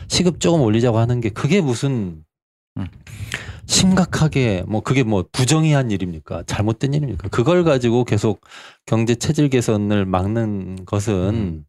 시급 0.07 0.39
조금 0.39 0.61
올리자고 0.61 0.97
하는 0.97 1.19
게 1.19 1.29
그게 1.29 1.61
무슨 1.61 2.23
음. 2.77 2.87
심각하게 3.65 4.63
뭐 4.67 4.81
그게 4.81 5.03
뭐 5.03 5.25
부정의한 5.31 5.91
일입니까 5.91 6.43
잘못된 6.43 6.93
일입니까 6.93 7.29
그걸 7.29 7.63
가지고 7.63 8.03
계속 8.03 8.41
경제 8.85 9.15
체질 9.15 9.49
개선을 9.49 10.05
막는 10.05 10.85
것은 10.85 11.65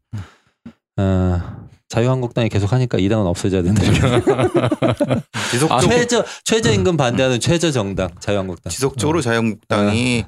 어, 0.99 1.66
자유한국당이 1.89 2.49
계속 2.49 2.73
하니까 2.73 2.99
이 2.99 3.09
당은 3.09 3.27
없어져야 3.27 3.63
된다. 3.63 3.83
지속적으로 5.51 5.89
최저 5.89 6.25
최저임금 6.45 6.97
반대하는 6.97 7.39
최저 7.41 7.71
정당 7.71 8.11
자유한국당. 8.19 8.71
지속적으로 8.71 9.21
자유한국당이 9.21 10.25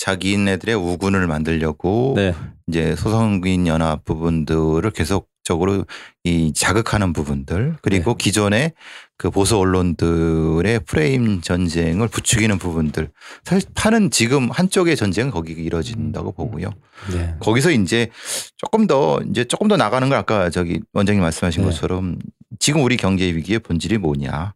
자기네들의 0.00 0.74
우군을 0.74 1.26
만들려고 1.26 2.14
네. 2.16 2.34
이제 2.66 2.96
소상공인 2.96 3.66
연합 3.66 4.02
부분들을 4.06 4.90
계속적으로 4.92 5.84
이 6.24 6.52
자극하는 6.54 7.12
부분들 7.12 7.76
그리고 7.82 8.14
기존의 8.14 8.72
그 9.18 9.28
보수 9.30 9.58
언론들의 9.58 10.80
프레임 10.86 11.42
전쟁을 11.42 12.08
부추기는 12.08 12.56
부분들 12.56 13.10
사실 13.44 13.68
파는 13.74 14.10
지금 14.10 14.50
한쪽의 14.50 14.96
전쟁은 14.96 15.30
거기 15.30 15.52
이뤄진다고 15.52 16.32
보고요. 16.32 16.70
네. 17.12 17.34
거기서 17.38 17.70
이제 17.70 18.08
조금 18.56 18.86
더 18.86 19.20
이제 19.28 19.44
조금 19.44 19.68
더 19.68 19.76
나가는 19.76 20.08
걸 20.08 20.16
아까 20.16 20.48
저기 20.48 20.80
원장님 20.94 21.20
말씀하신 21.20 21.60
네. 21.60 21.68
것처럼 21.68 22.18
지금 22.58 22.82
우리 22.82 22.96
경제 22.96 23.26
위기의 23.26 23.58
본질이 23.58 23.98
뭐냐 23.98 24.54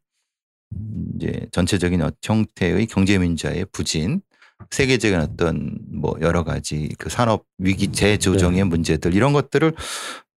이제 1.16 1.47
전체적인 1.53 2.01
어- 2.01 2.11
형태의 2.22 2.86
경제 2.86 3.18
민주화의 3.18 3.66
부진 3.72 4.22
세계적인 4.70 5.18
어떤 5.20 5.78
뭐 5.90 6.16
여러 6.20 6.44
가지 6.44 6.90
그 6.98 7.08
산업 7.10 7.44
위기 7.58 7.92
재조정의 7.92 8.58
네. 8.58 8.64
문제들 8.64 9.14
이런 9.14 9.32
것들을 9.32 9.74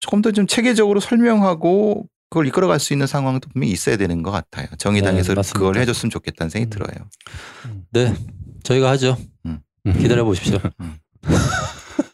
조금 0.01 0.23
더 0.23 0.31
좀 0.33 0.47
체계적으로 0.47 1.01
설명하고 1.01 2.07
그걸 2.31 2.47
이끌어갈 2.49 2.81
수 2.81 2.93
있는 2.93 3.07
상황도 3.07 3.49
분명히 3.51 3.73
있어야 3.73 3.97
되는 3.97 4.23
것 4.23 4.31
같아요. 4.33 4.67
정의당에서 4.79 5.35
네. 5.35 5.43
그걸 5.53 5.77
해줬으면 5.79 6.11
좋겠다는 6.11 6.51
생각이 6.51 6.69
음. 6.69 6.71
들어요. 6.71 7.09
네, 7.93 8.15
저희가 8.65 8.91
하죠. 8.91 9.17
음. 9.47 9.61
기다려 9.85 10.25
보십시오. 10.25 10.59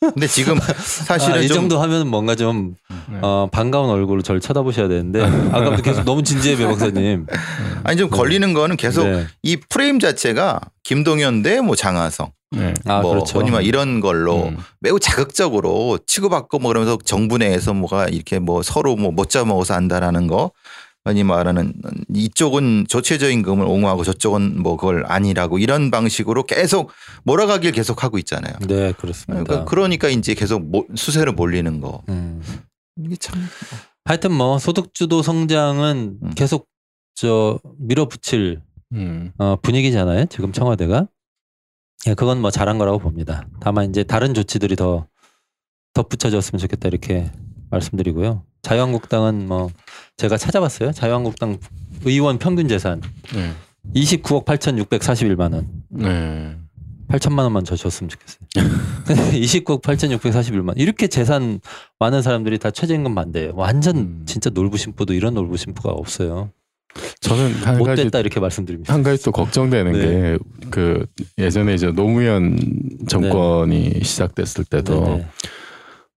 근데 0.01 0.27
지금 0.27 0.59
사실은 0.59 1.35
아, 1.35 1.39
이좀 1.41 1.57
정도 1.57 1.81
하면 1.83 2.09
뭔가 2.09 2.35
좀 2.35 2.75
네. 3.11 3.19
어, 3.21 3.49
반가운 3.53 3.91
얼굴로 3.91 4.23
저를 4.23 4.41
쳐다보셔야 4.41 4.89
되는데 4.89 5.23
아까부터 5.23 5.83
계속 5.83 6.05
너무 6.05 6.23
진지해 6.23 6.57
배 6.57 6.65
박사님. 6.67 7.27
아니 7.85 7.99
좀 7.99 8.09
걸리는 8.09 8.55
거는 8.55 8.77
계속 8.77 9.07
네. 9.07 9.27
이 9.43 9.57
프레임 9.57 10.01
자체가 10.01 10.61
김동연 10.85 11.43
대뭐 11.43 11.77
장하성 11.77 12.33
네. 12.53 12.73
아뭐 12.87 13.11
그렇죠. 13.11 13.41
아니면 13.41 13.63
이런 13.63 14.01
걸로 14.01 14.45
음. 14.49 14.57
매우 14.81 14.99
자극적으로 14.99 15.99
치고받고 16.07 16.59
뭐 16.61 16.71
그러면서 16.71 16.97
정부 17.05 17.37
내에서 17.37 17.75
뭐가 17.75 18.07
이렇게 18.09 18.39
뭐 18.39 18.63
서로 18.63 18.97
뭐 18.97 19.13
못 19.13 19.29
잡아먹어서 19.29 19.75
한다라는 19.75 20.29
거 20.29 20.51
아니 21.05 21.25
말하는 21.25 21.73
이쪽은 22.15 22.87
저체저임금을 22.89 23.65
옹호하고 23.65 24.05
저쪽은 24.05 24.63
뭐 24.63 24.77
그걸 24.77 25.05
아니라고 25.07 25.59
이런 25.59 25.91
방식으로 25.91 26.45
계속 26.45 26.91
몰아가길 27.25 27.73
계속 27.73 28.05
하고 28.05 28.19
있잖아요. 28.19 28.55
네 28.69 28.93
그렇습니다. 28.93 29.45
그러니까, 29.45 29.65
그러니까 29.65 30.09
이제 30.09 30.35
계속 30.35 30.63
모- 30.71 30.87
수세로 30.95 31.33
몰리는 31.33 31.81
거 31.81 32.03
음. 32.11 32.43
이게 33.03 33.17
참 33.17 33.41
하여튼 34.05 34.33
뭐 34.33 34.59
소득주도 34.59 35.23
성장은 35.23 36.19
음. 36.23 36.31
계속 36.35 36.69
저 37.15 37.59
밀어붙일 37.79 38.61
음. 38.93 39.33
어, 39.39 39.57
분위기잖아요. 39.63 40.27
지금 40.27 40.53
청와대가. 40.53 41.07
예, 42.07 42.15
그건 42.15 42.41
뭐 42.41 42.51
잘한 42.51 42.79
거라고 42.79 42.99
봅니다. 42.99 43.47
다만 43.61 43.89
이제 43.91 44.03
다른 44.05 44.33
조치들이 44.35 44.75
더 44.77 45.07
덧붙여졌으면 45.95 46.59
좋겠다 46.59 46.89
이렇게 46.89 47.31
말씀드리고요. 47.71 48.43
자유한국당은 48.63 49.47
뭐 49.47 49.71
제가 50.17 50.37
찾아봤어요. 50.37 50.93
자유한국당 50.93 51.59
의원 52.05 52.39
평균 52.39 52.69
재산 52.69 53.01
네. 53.35 53.53
29억 53.95 54.45
8,641만 54.45 55.55
원. 55.55 55.67
네. 55.89 56.57
8천만 57.09 57.41
원만 57.41 57.65
저 57.65 57.75
줬으면 57.75 58.09
좋겠어요. 58.09 58.41
근데 59.05 59.33
29억 59.41 59.83
8,641만 59.83 60.75
이렇게 60.77 61.09
재산 61.09 61.61
많은 61.99 62.23
사람들이 62.23 62.59
다 62.59 62.71
최저임금 62.71 63.15
반대예요. 63.15 63.53
완전 63.57 63.97
음. 63.97 64.23
진짜 64.27 64.51
놀부심부도 64.51 65.15
이런 65.15 65.35
놀부심부가 65.35 65.91
없어요. 65.91 66.51
저는 67.21 67.55
한 67.63 67.83
가지 67.83 68.03
못됐다 68.03 68.19
이렇게 68.21 68.41
말씀드립니다. 68.41 68.93
한 68.93 69.03
가지 69.03 69.23
또 69.23 69.33
걱정되는 69.33 69.93
네. 69.93 70.39
게그 70.71 71.07
예전에 71.39 71.75
이제 71.75 71.91
노무현 71.91 72.59
정권이 73.09 74.01
시작됐을 74.03 74.65
때도 74.65 75.05
네네. 75.05 75.27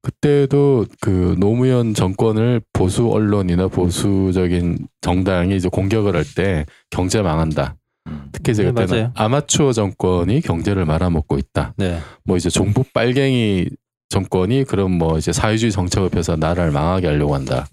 그때도 0.03 0.85
그 1.01 1.35
노무현 1.39 1.93
정권을 1.93 2.61
보수 2.73 3.09
언론이나 3.09 3.67
보수적인 3.69 4.77
정당이 5.01 5.55
이제 5.55 5.69
공격을 5.69 6.15
할 6.15 6.23
때 6.35 6.65
경제 6.89 7.21
망한다. 7.21 7.75
음. 8.07 8.29
특히 8.33 8.51
이제 8.51 8.63
네, 8.63 8.69
그때는 8.71 8.89
맞아요. 8.89 9.11
아마추어 9.15 9.71
정권이 9.71 10.41
경제를 10.41 10.85
말아먹고 10.85 11.37
있다. 11.37 11.73
네. 11.77 11.99
뭐 12.25 12.35
이제 12.37 12.49
종북 12.49 12.91
빨갱이 12.93 13.67
정권이 14.09 14.65
그럼 14.65 14.91
뭐 14.91 15.17
이제 15.17 15.31
사회주의 15.31 15.71
정책을 15.71 16.09
펴서 16.09 16.35
나라를 16.35 16.71
망하게 16.71 17.07
하려고 17.07 17.33
한다. 17.33 17.65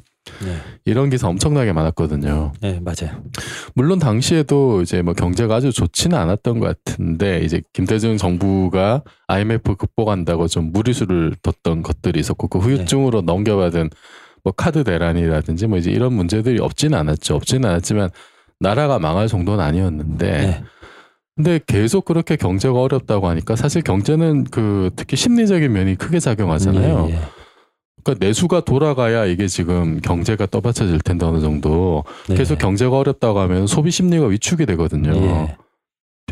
네. 0.44 0.56
이런 0.84 1.10
기사 1.10 1.28
엄청나게 1.28 1.72
많았거든요. 1.72 2.52
네, 2.60 2.80
맞아요. 2.80 3.22
물론 3.74 3.98
당시에도 3.98 4.82
이제 4.82 5.02
뭐 5.02 5.14
경제가 5.14 5.56
아주 5.56 5.72
좋지는 5.72 6.16
않았던 6.16 6.58
것 6.58 6.84
같은데 6.84 7.40
이제 7.40 7.62
김대중 7.72 8.16
정부가 8.16 9.02
IMF 9.26 9.76
극복한다고 9.76 10.48
좀 10.48 10.72
무리수를 10.72 11.34
뒀던 11.42 11.82
것들이 11.82 12.20
있었고 12.20 12.48
그 12.48 12.58
후유증으로 12.58 13.22
넘겨받은 13.22 13.90
뭐 14.42 14.52
카드 14.56 14.84
대란이라든지 14.84 15.66
뭐 15.66 15.78
이제 15.78 15.90
이런 15.90 16.12
문제들이 16.14 16.60
없지는 16.60 16.98
않았죠. 16.98 17.36
없지는 17.36 17.68
않았지만 17.68 18.10
나라가 18.58 18.98
망할 18.98 19.28
정도는 19.28 19.64
아니었는데 19.64 20.26
네. 20.26 20.64
근데 21.36 21.60
계속 21.66 22.04
그렇게 22.04 22.36
경제가 22.36 22.78
어렵다고 22.78 23.28
하니까 23.28 23.56
사실 23.56 23.80
경제는 23.82 24.44
그 24.44 24.90
특히 24.94 25.16
심리적인 25.16 25.72
면이 25.72 25.96
크게 25.96 26.20
작용하잖아요. 26.20 27.06
예, 27.08 27.14
예. 27.14 27.18
그러니까 28.03 28.24
내수가 28.26 28.61
돌아가야 28.64 29.26
이게 29.26 29.46
지금 29.46 30.01
경제가 30.01 30.46
떠받쳐질 30.46 31.01
텐데 31.01 31.26
어느 31.26 31.40
정도 31.40 32.05
네. 32.28 32.34
계속 32.36 32.59
경제가 32.59 32.96
어렵다고 32.98 33.40
하면 33.40 33.66
소비 33.66 33.90
심리가 33.90 34.26
위축이 34.26 34.66
되거든요. 34.66 35.12
예. 35.14 35.57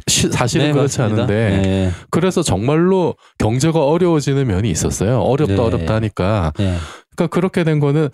시- 0.06 0.30
사실은 0.30 0.66
네, 0.66 0.72
그렇지 0.72 1.00
맞습니다. 1.00 1.24
않은데 1.24 1.62
네. 1.62 1.90
그래서 2.10 2.42
정말로 2.42 3.16
경제가 3.38 3.84
어려워지는 3.84 4.46
면이 4.46 4.70
있었어요. 4.70 5.20
어렵다 5.20 5.54
네. 5.54 5.60
어렵다 5.60 5.94
하니까 5.96 6.52
네. 6.56 6.76
그러니까 7.16 7.34
그렇게 7.34 7.64
된 7.64 7.80
거는 7.80 8.08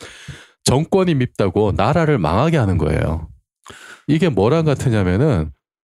정권이 0.64 1.14
밉다고 1.14 1.72
나라를 1.76 2.18
망하게 2.18 2.56
하는 2.56 2.78
거예요. 2.78 3.28
이게 4.06 4.28
뭐랑 4.30 4.64
같으냐면은 4.64 5.50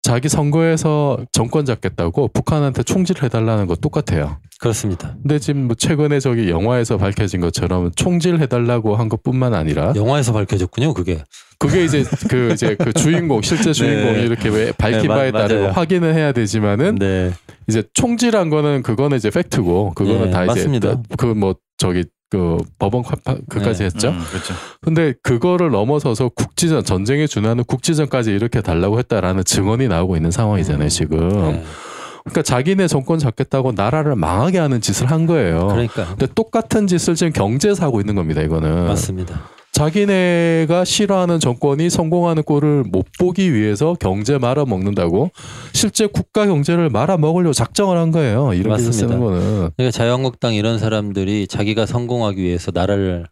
자기 0.05 0.29
선거에서 0.29 1.17
정권 1.31 1.65
잡겠다고 1.65 2.27
북한한테 2.27 2.83
총질해 2.83 3.27
달라는 3.27 3.65
거 3.65 3.73
똑같아요. 3.75 4.37
그렇습니다. 4.59 5.15
근데 5.23 5.39
지금 5.39 5.65
뭐 5.65 5.75
최근에 5.75 6.19
저기 6.19 6.47
영화에서 6.51 6.97
밝혀진 6.97 7.41
것처럼 7.41 7.89
총질해 7.95 8.45
달라고 8.45 8.95
한 8.97 9.09
것뿐만 9.09 9.55
아니라 9.55 9.93
영화에서 9.95 10.31
밝혀졌군요, 10.31 10.93
그게. 10.93 11.23
그게 11.57 11.83
이제 11.85 12.03
그 12.29 12.51
이제 12.53 12.75
그 12.75 12.93
주인공 12.93 13.41
실제 13.41 13.73
주인공이 13.73 14.13
네. 14.17 14.21
이렇게 14.25 14.49
왜 14.49 14.71
밝힌 14.73 15.01
네, 15.01 15.07
마- 15.07 15.15
바에 15.15 15.31
따르고 15.31 15.61
맞아요. 15.61 15.73
확인을 15.73 16.13
해야 16.13 16.31
되지만은 16.33 16.95
네. 16.99 17.31
이제 17.67 17.81
총질한 17.95 18.51
거는 18.51 18.83
그거는 18.83 19.17
이제 19.17 19.31
팩트고 19.31 19.93
그거는 19.95 20.25
네, 20.25 20.29
다 20.29 20.43
이제 20.43 20.47
맞습니다. 20.53 21.01
그뭐 21.17 21.55
저기 21.79 22.03
그 22.29 22.57
법원 22.79 23.03
파- 23.03 23.35
그까지 23.49 23.79
네. 23.79 23.85
했죠. 23.85 24.09
음, 24.09 24.23
그렇죠. 24.29 24.53
근데 24.81 25.13
그거를 25.21 25.69
넘어서서 25.69 26.29
국지전 26.29 26.83
전쟁에 26.83 27.27
준하는 27.27 27.63
국지전까지 27.65 28.31
이렇게 28.31 28.61
달라고 28.61 28.97
했다라는 28.99 29.43
증언이 29.43 29.87
나오고 29.87 30.15
있는 30.15 30.31
상황이잖아요 30.31 30.89
지금. 30.89 31.29
네. 31.29 31.63
그러니까 32.23 32.41
자기네 32.41 32.87
정권 32.87 33.19
잡겠다고 33.19 33.73
나라를 33.73 34.15
망하게 34.15 34.57
하는 34.57 34.81
짓을 34.81 35.11
한 35.11 35.27
거예요. 35.27 35.67
그러니까 35.67 36.05
근데 36.07 36.25
똑같은 36.33 36.87
짓을 36.87 37.13
지금 37.13 37.31
경제에서 37.31 37.85
하고 37.85 37.99
있는 37.99 38.15
겁니다 38.15 38.41
이거는. 38.41 38.85
맞습니다. 38.87 39.41
자기네가 39.75 40.85
싫어하는 40.85 41.41
정권이 41.41 41.89
성공하는 41.89 42.43
꼴을 42.43 42.85
못 42.85 43.07
보기 43.19 43.53
위해서 43.53 43.93
경제 43.99 44.37
말아먹는다고 44.37 45.31
실제 45.73 46.07
국가 46.07 46.45
경제를 46.45 46.89
말아먹으려고 46.89 47.51
작정을 47.51 47.97
한 47.97 48.11
거예요. 48.11 48.51
기사 48.51 48.69
맞습니다. 48.69 48.97
쓰는 48.97 49.19
거는. 49.19 49.39
그러니까 49.75 49.91
자유한국당 49.91 50.53
이런 50.53 50.79
사람들이 50.79 51.47
자기가 51.47 51.85
성공하기 51.85 52.41
위해서 52.41 52.71
나라를 52.73 53.25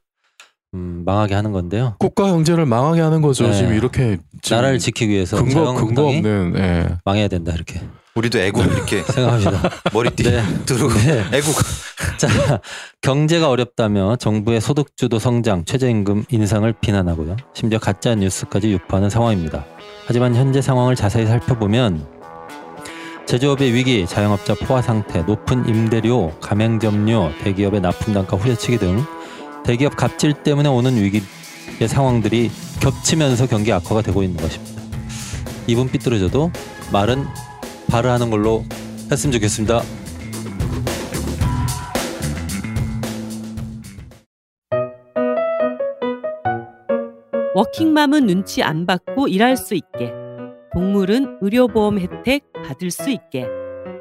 음, 0.74 1.04
망하게 1.06 1.34
하는 1.36 1.54
건데요. 1.54 1.96
국가 1.98 2.26
경제를 2.26 2.66
망하게 2.66 3.00
하는 3.00 3.22
거죠. 3.22 3.48
네. 3.48 3.54
지금 3.54 3.74
이렇게 3.74 4.18
지금 4.42 4.58
나라를 4.58 4.80
지키기 4.80 5.14
위해서 5.14 5.38
근거 5.38 5.74
근거 5.74 6.08
없는 6.08 6.56
예. 6.58 6.90
망해야 7.06 7.30
된다 7.30 7.54
이렇게 7.56 7.80
우리도 8.16 8.40
애국 8.40 8.66
이렇게 8.66 9.02
생각합니다. 9.12 9.70
머리띠 9.92 10.24
네. 10.24 10.44
두르고 10.66 10.94
네. 10.94 11.26
애국 11.34 11.56
자, 12.18 12.62
경제가 13.02 13.50
어렵다며 13.50 14.16
정부의 14.18 14.62
소득주도 14.62 15.18
성장, 15.18 15.66
최저임금 15.66 16.26
인상을 16.30 16.72
비난하고요. 16.80 17.38
심지어 17.54 17.80
가짜 17.80 18.14
뉴스까지 18.14 18.72
유포하는 18.72 19.10
상황입니다. 19.10 19.66
하지만 20.06 20.36
현재 20.36 20.62
상황을 20.62 20.96
자세히 20.96 21.26
살펴보면 21.26 22.06
제조업의 23.26 23.74
위기, 23.74 24.06
자영업자 24.06 24.54
포화 24.56 24.82
상태, 24.82 25.22
높은 25.24 25.68
임대료, 25.68 26.32
가맹점료, 26.40 27.32
대기업의 27.42 27.82
납품 27.82 28.14
단가 28.14 28.38
후려치기 28.38 28.78
등 28.78 29.04
대기업 29.64 29.96
갑질 29.96 30.34
때문에 30.34 30.70
오는 30.70 31.02
위기의 31.02 31.24
상황들이 31.88 32.52
겹치면서 32.80 33.48
경기 33.48 33.72
악화가 33.72 34.02
되고 34.02 34.22
있는 34.22 34.40
것입니다. 34.40 34.84
입은 35.68 35.90
삐뚤어져도 35.90 36.52
말은 36.92 37.26
바로 37.94 38.10
하는 38.10 38.32
걸로 38.32 38.64
했으면 39.12 39.34
좋겠습니다. 39.34 39.82
워킹맘은 47.54 48.26
눈치 48.26 48.64
안 48.64 48.88
받고 48.88 49.28
일할 49.28 49.56
수 49.56 49.76
있게, 49.76 50.12
동물은 50.74 51.38
의료보험 51.42 52.00
혜택 52.00 52.52
받을 52.66 52.90
수 52.90 53.12
있게, 53.12 53.46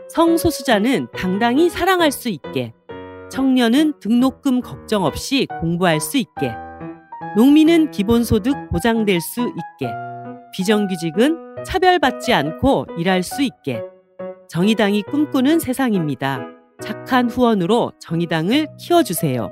성소수자는 0.08 1.08
당당히 1.14 1.68
사랑할 1.68 2.12
수 2.12 2.30
있게, 2.30 2.72
청년은 3.30 4.00
등록금 4.00 4.62
걱정 4.62 5.04
없이 5.04 5.46
공부할 5.60 6.00
수 6.00 6.16
있게, 6.16 6.50
농민은 7.36 7.90
기본소득 7.90 8.70
보장될 8.70 9.20
수 9.20 9.42
있게, 9.42 9.92
비정규직은 10.52 11.64
차별받지 11.64 12.32
않고 12.32 12.86
일할 12.98 13.22
수 13.22 13.42
있게, 13.42 13.82
정의당이 14.48 15.02
꿈꾸는 15.02 15.58
세상입니다. 15.58 16.46
착한 16.82 17.30
후원으로 17.30 17.92
정의당을 18.00 18.66
키워주세요. 18.78 19.50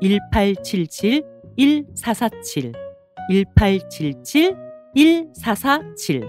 1877 0.00 1.24
1447 1.56 2.72
1877 3.30 4.56
1447 4.94 6.28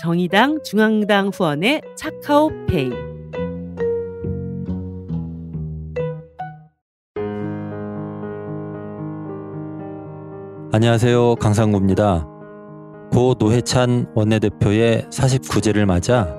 정의당 0.00 0.62
중앙당 0.62 1.28
후원의 1.28 1.82
차카오페이 1.96 2.90
안녕하세요. 10.72 11.34
강상구입니다. 11.36 12.39
고 13.12 13.34
노회찬 13.38 14.06
원내대표의 14.14 15.06
49제를 15.10 15.84
맞아 15.84 16.32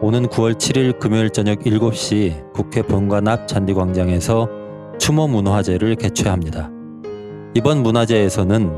오는 0.00 0.26
9월 0.26 0.54
7일 0.54 0.98
금요일 0.98 1.30
저녁 1.30 1.60
7시 1.60 2.52
국회 2.52 2.82
본관 2.82 3.28
앞 3.28 3.46
잔디광장에서 3.48 4.48
추모 4.98 5.28
문화제를 5.28 5.94
개최합니다. 5.96 6.70
이번 7.54 7.82
문화제에서는 7.82 8.72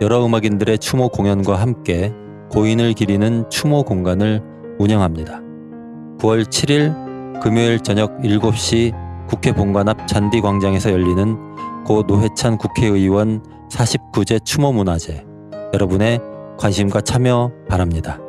여러 0.00 0.24
음악인들의 0.24 0.78
추모 0.78 1.08
공연과 1.08 1.56
함께 1.56 2.12
고인을 2.50 2.94
기리는 2.94 3.48
추모 3.50 3.84
공간을 3.84 4.42
운영합니다. 4.78 5.40
9월 6.18 6.44
7일 6.44 7.40
금요일 7.40 7.80
저녁 7.80 8.18
7시 8.20 8.92
국회 9.28 9.52
본관 9.52 9.88
앞 9.88 10.08
잔디광장에서 10.08 10.92
열리는 10.92 11.36
고 11.84 12.02
노회찬 12.02 12.58
국회의원 12.58 13.42
49제 13.70 14.44
추모 14.44 14.72
문화제 14.72 15.24
여러분의 15.72 16.20
관심과 16.60 17.00
참여 17.00 17.52
바랍니다. 17.68 18.20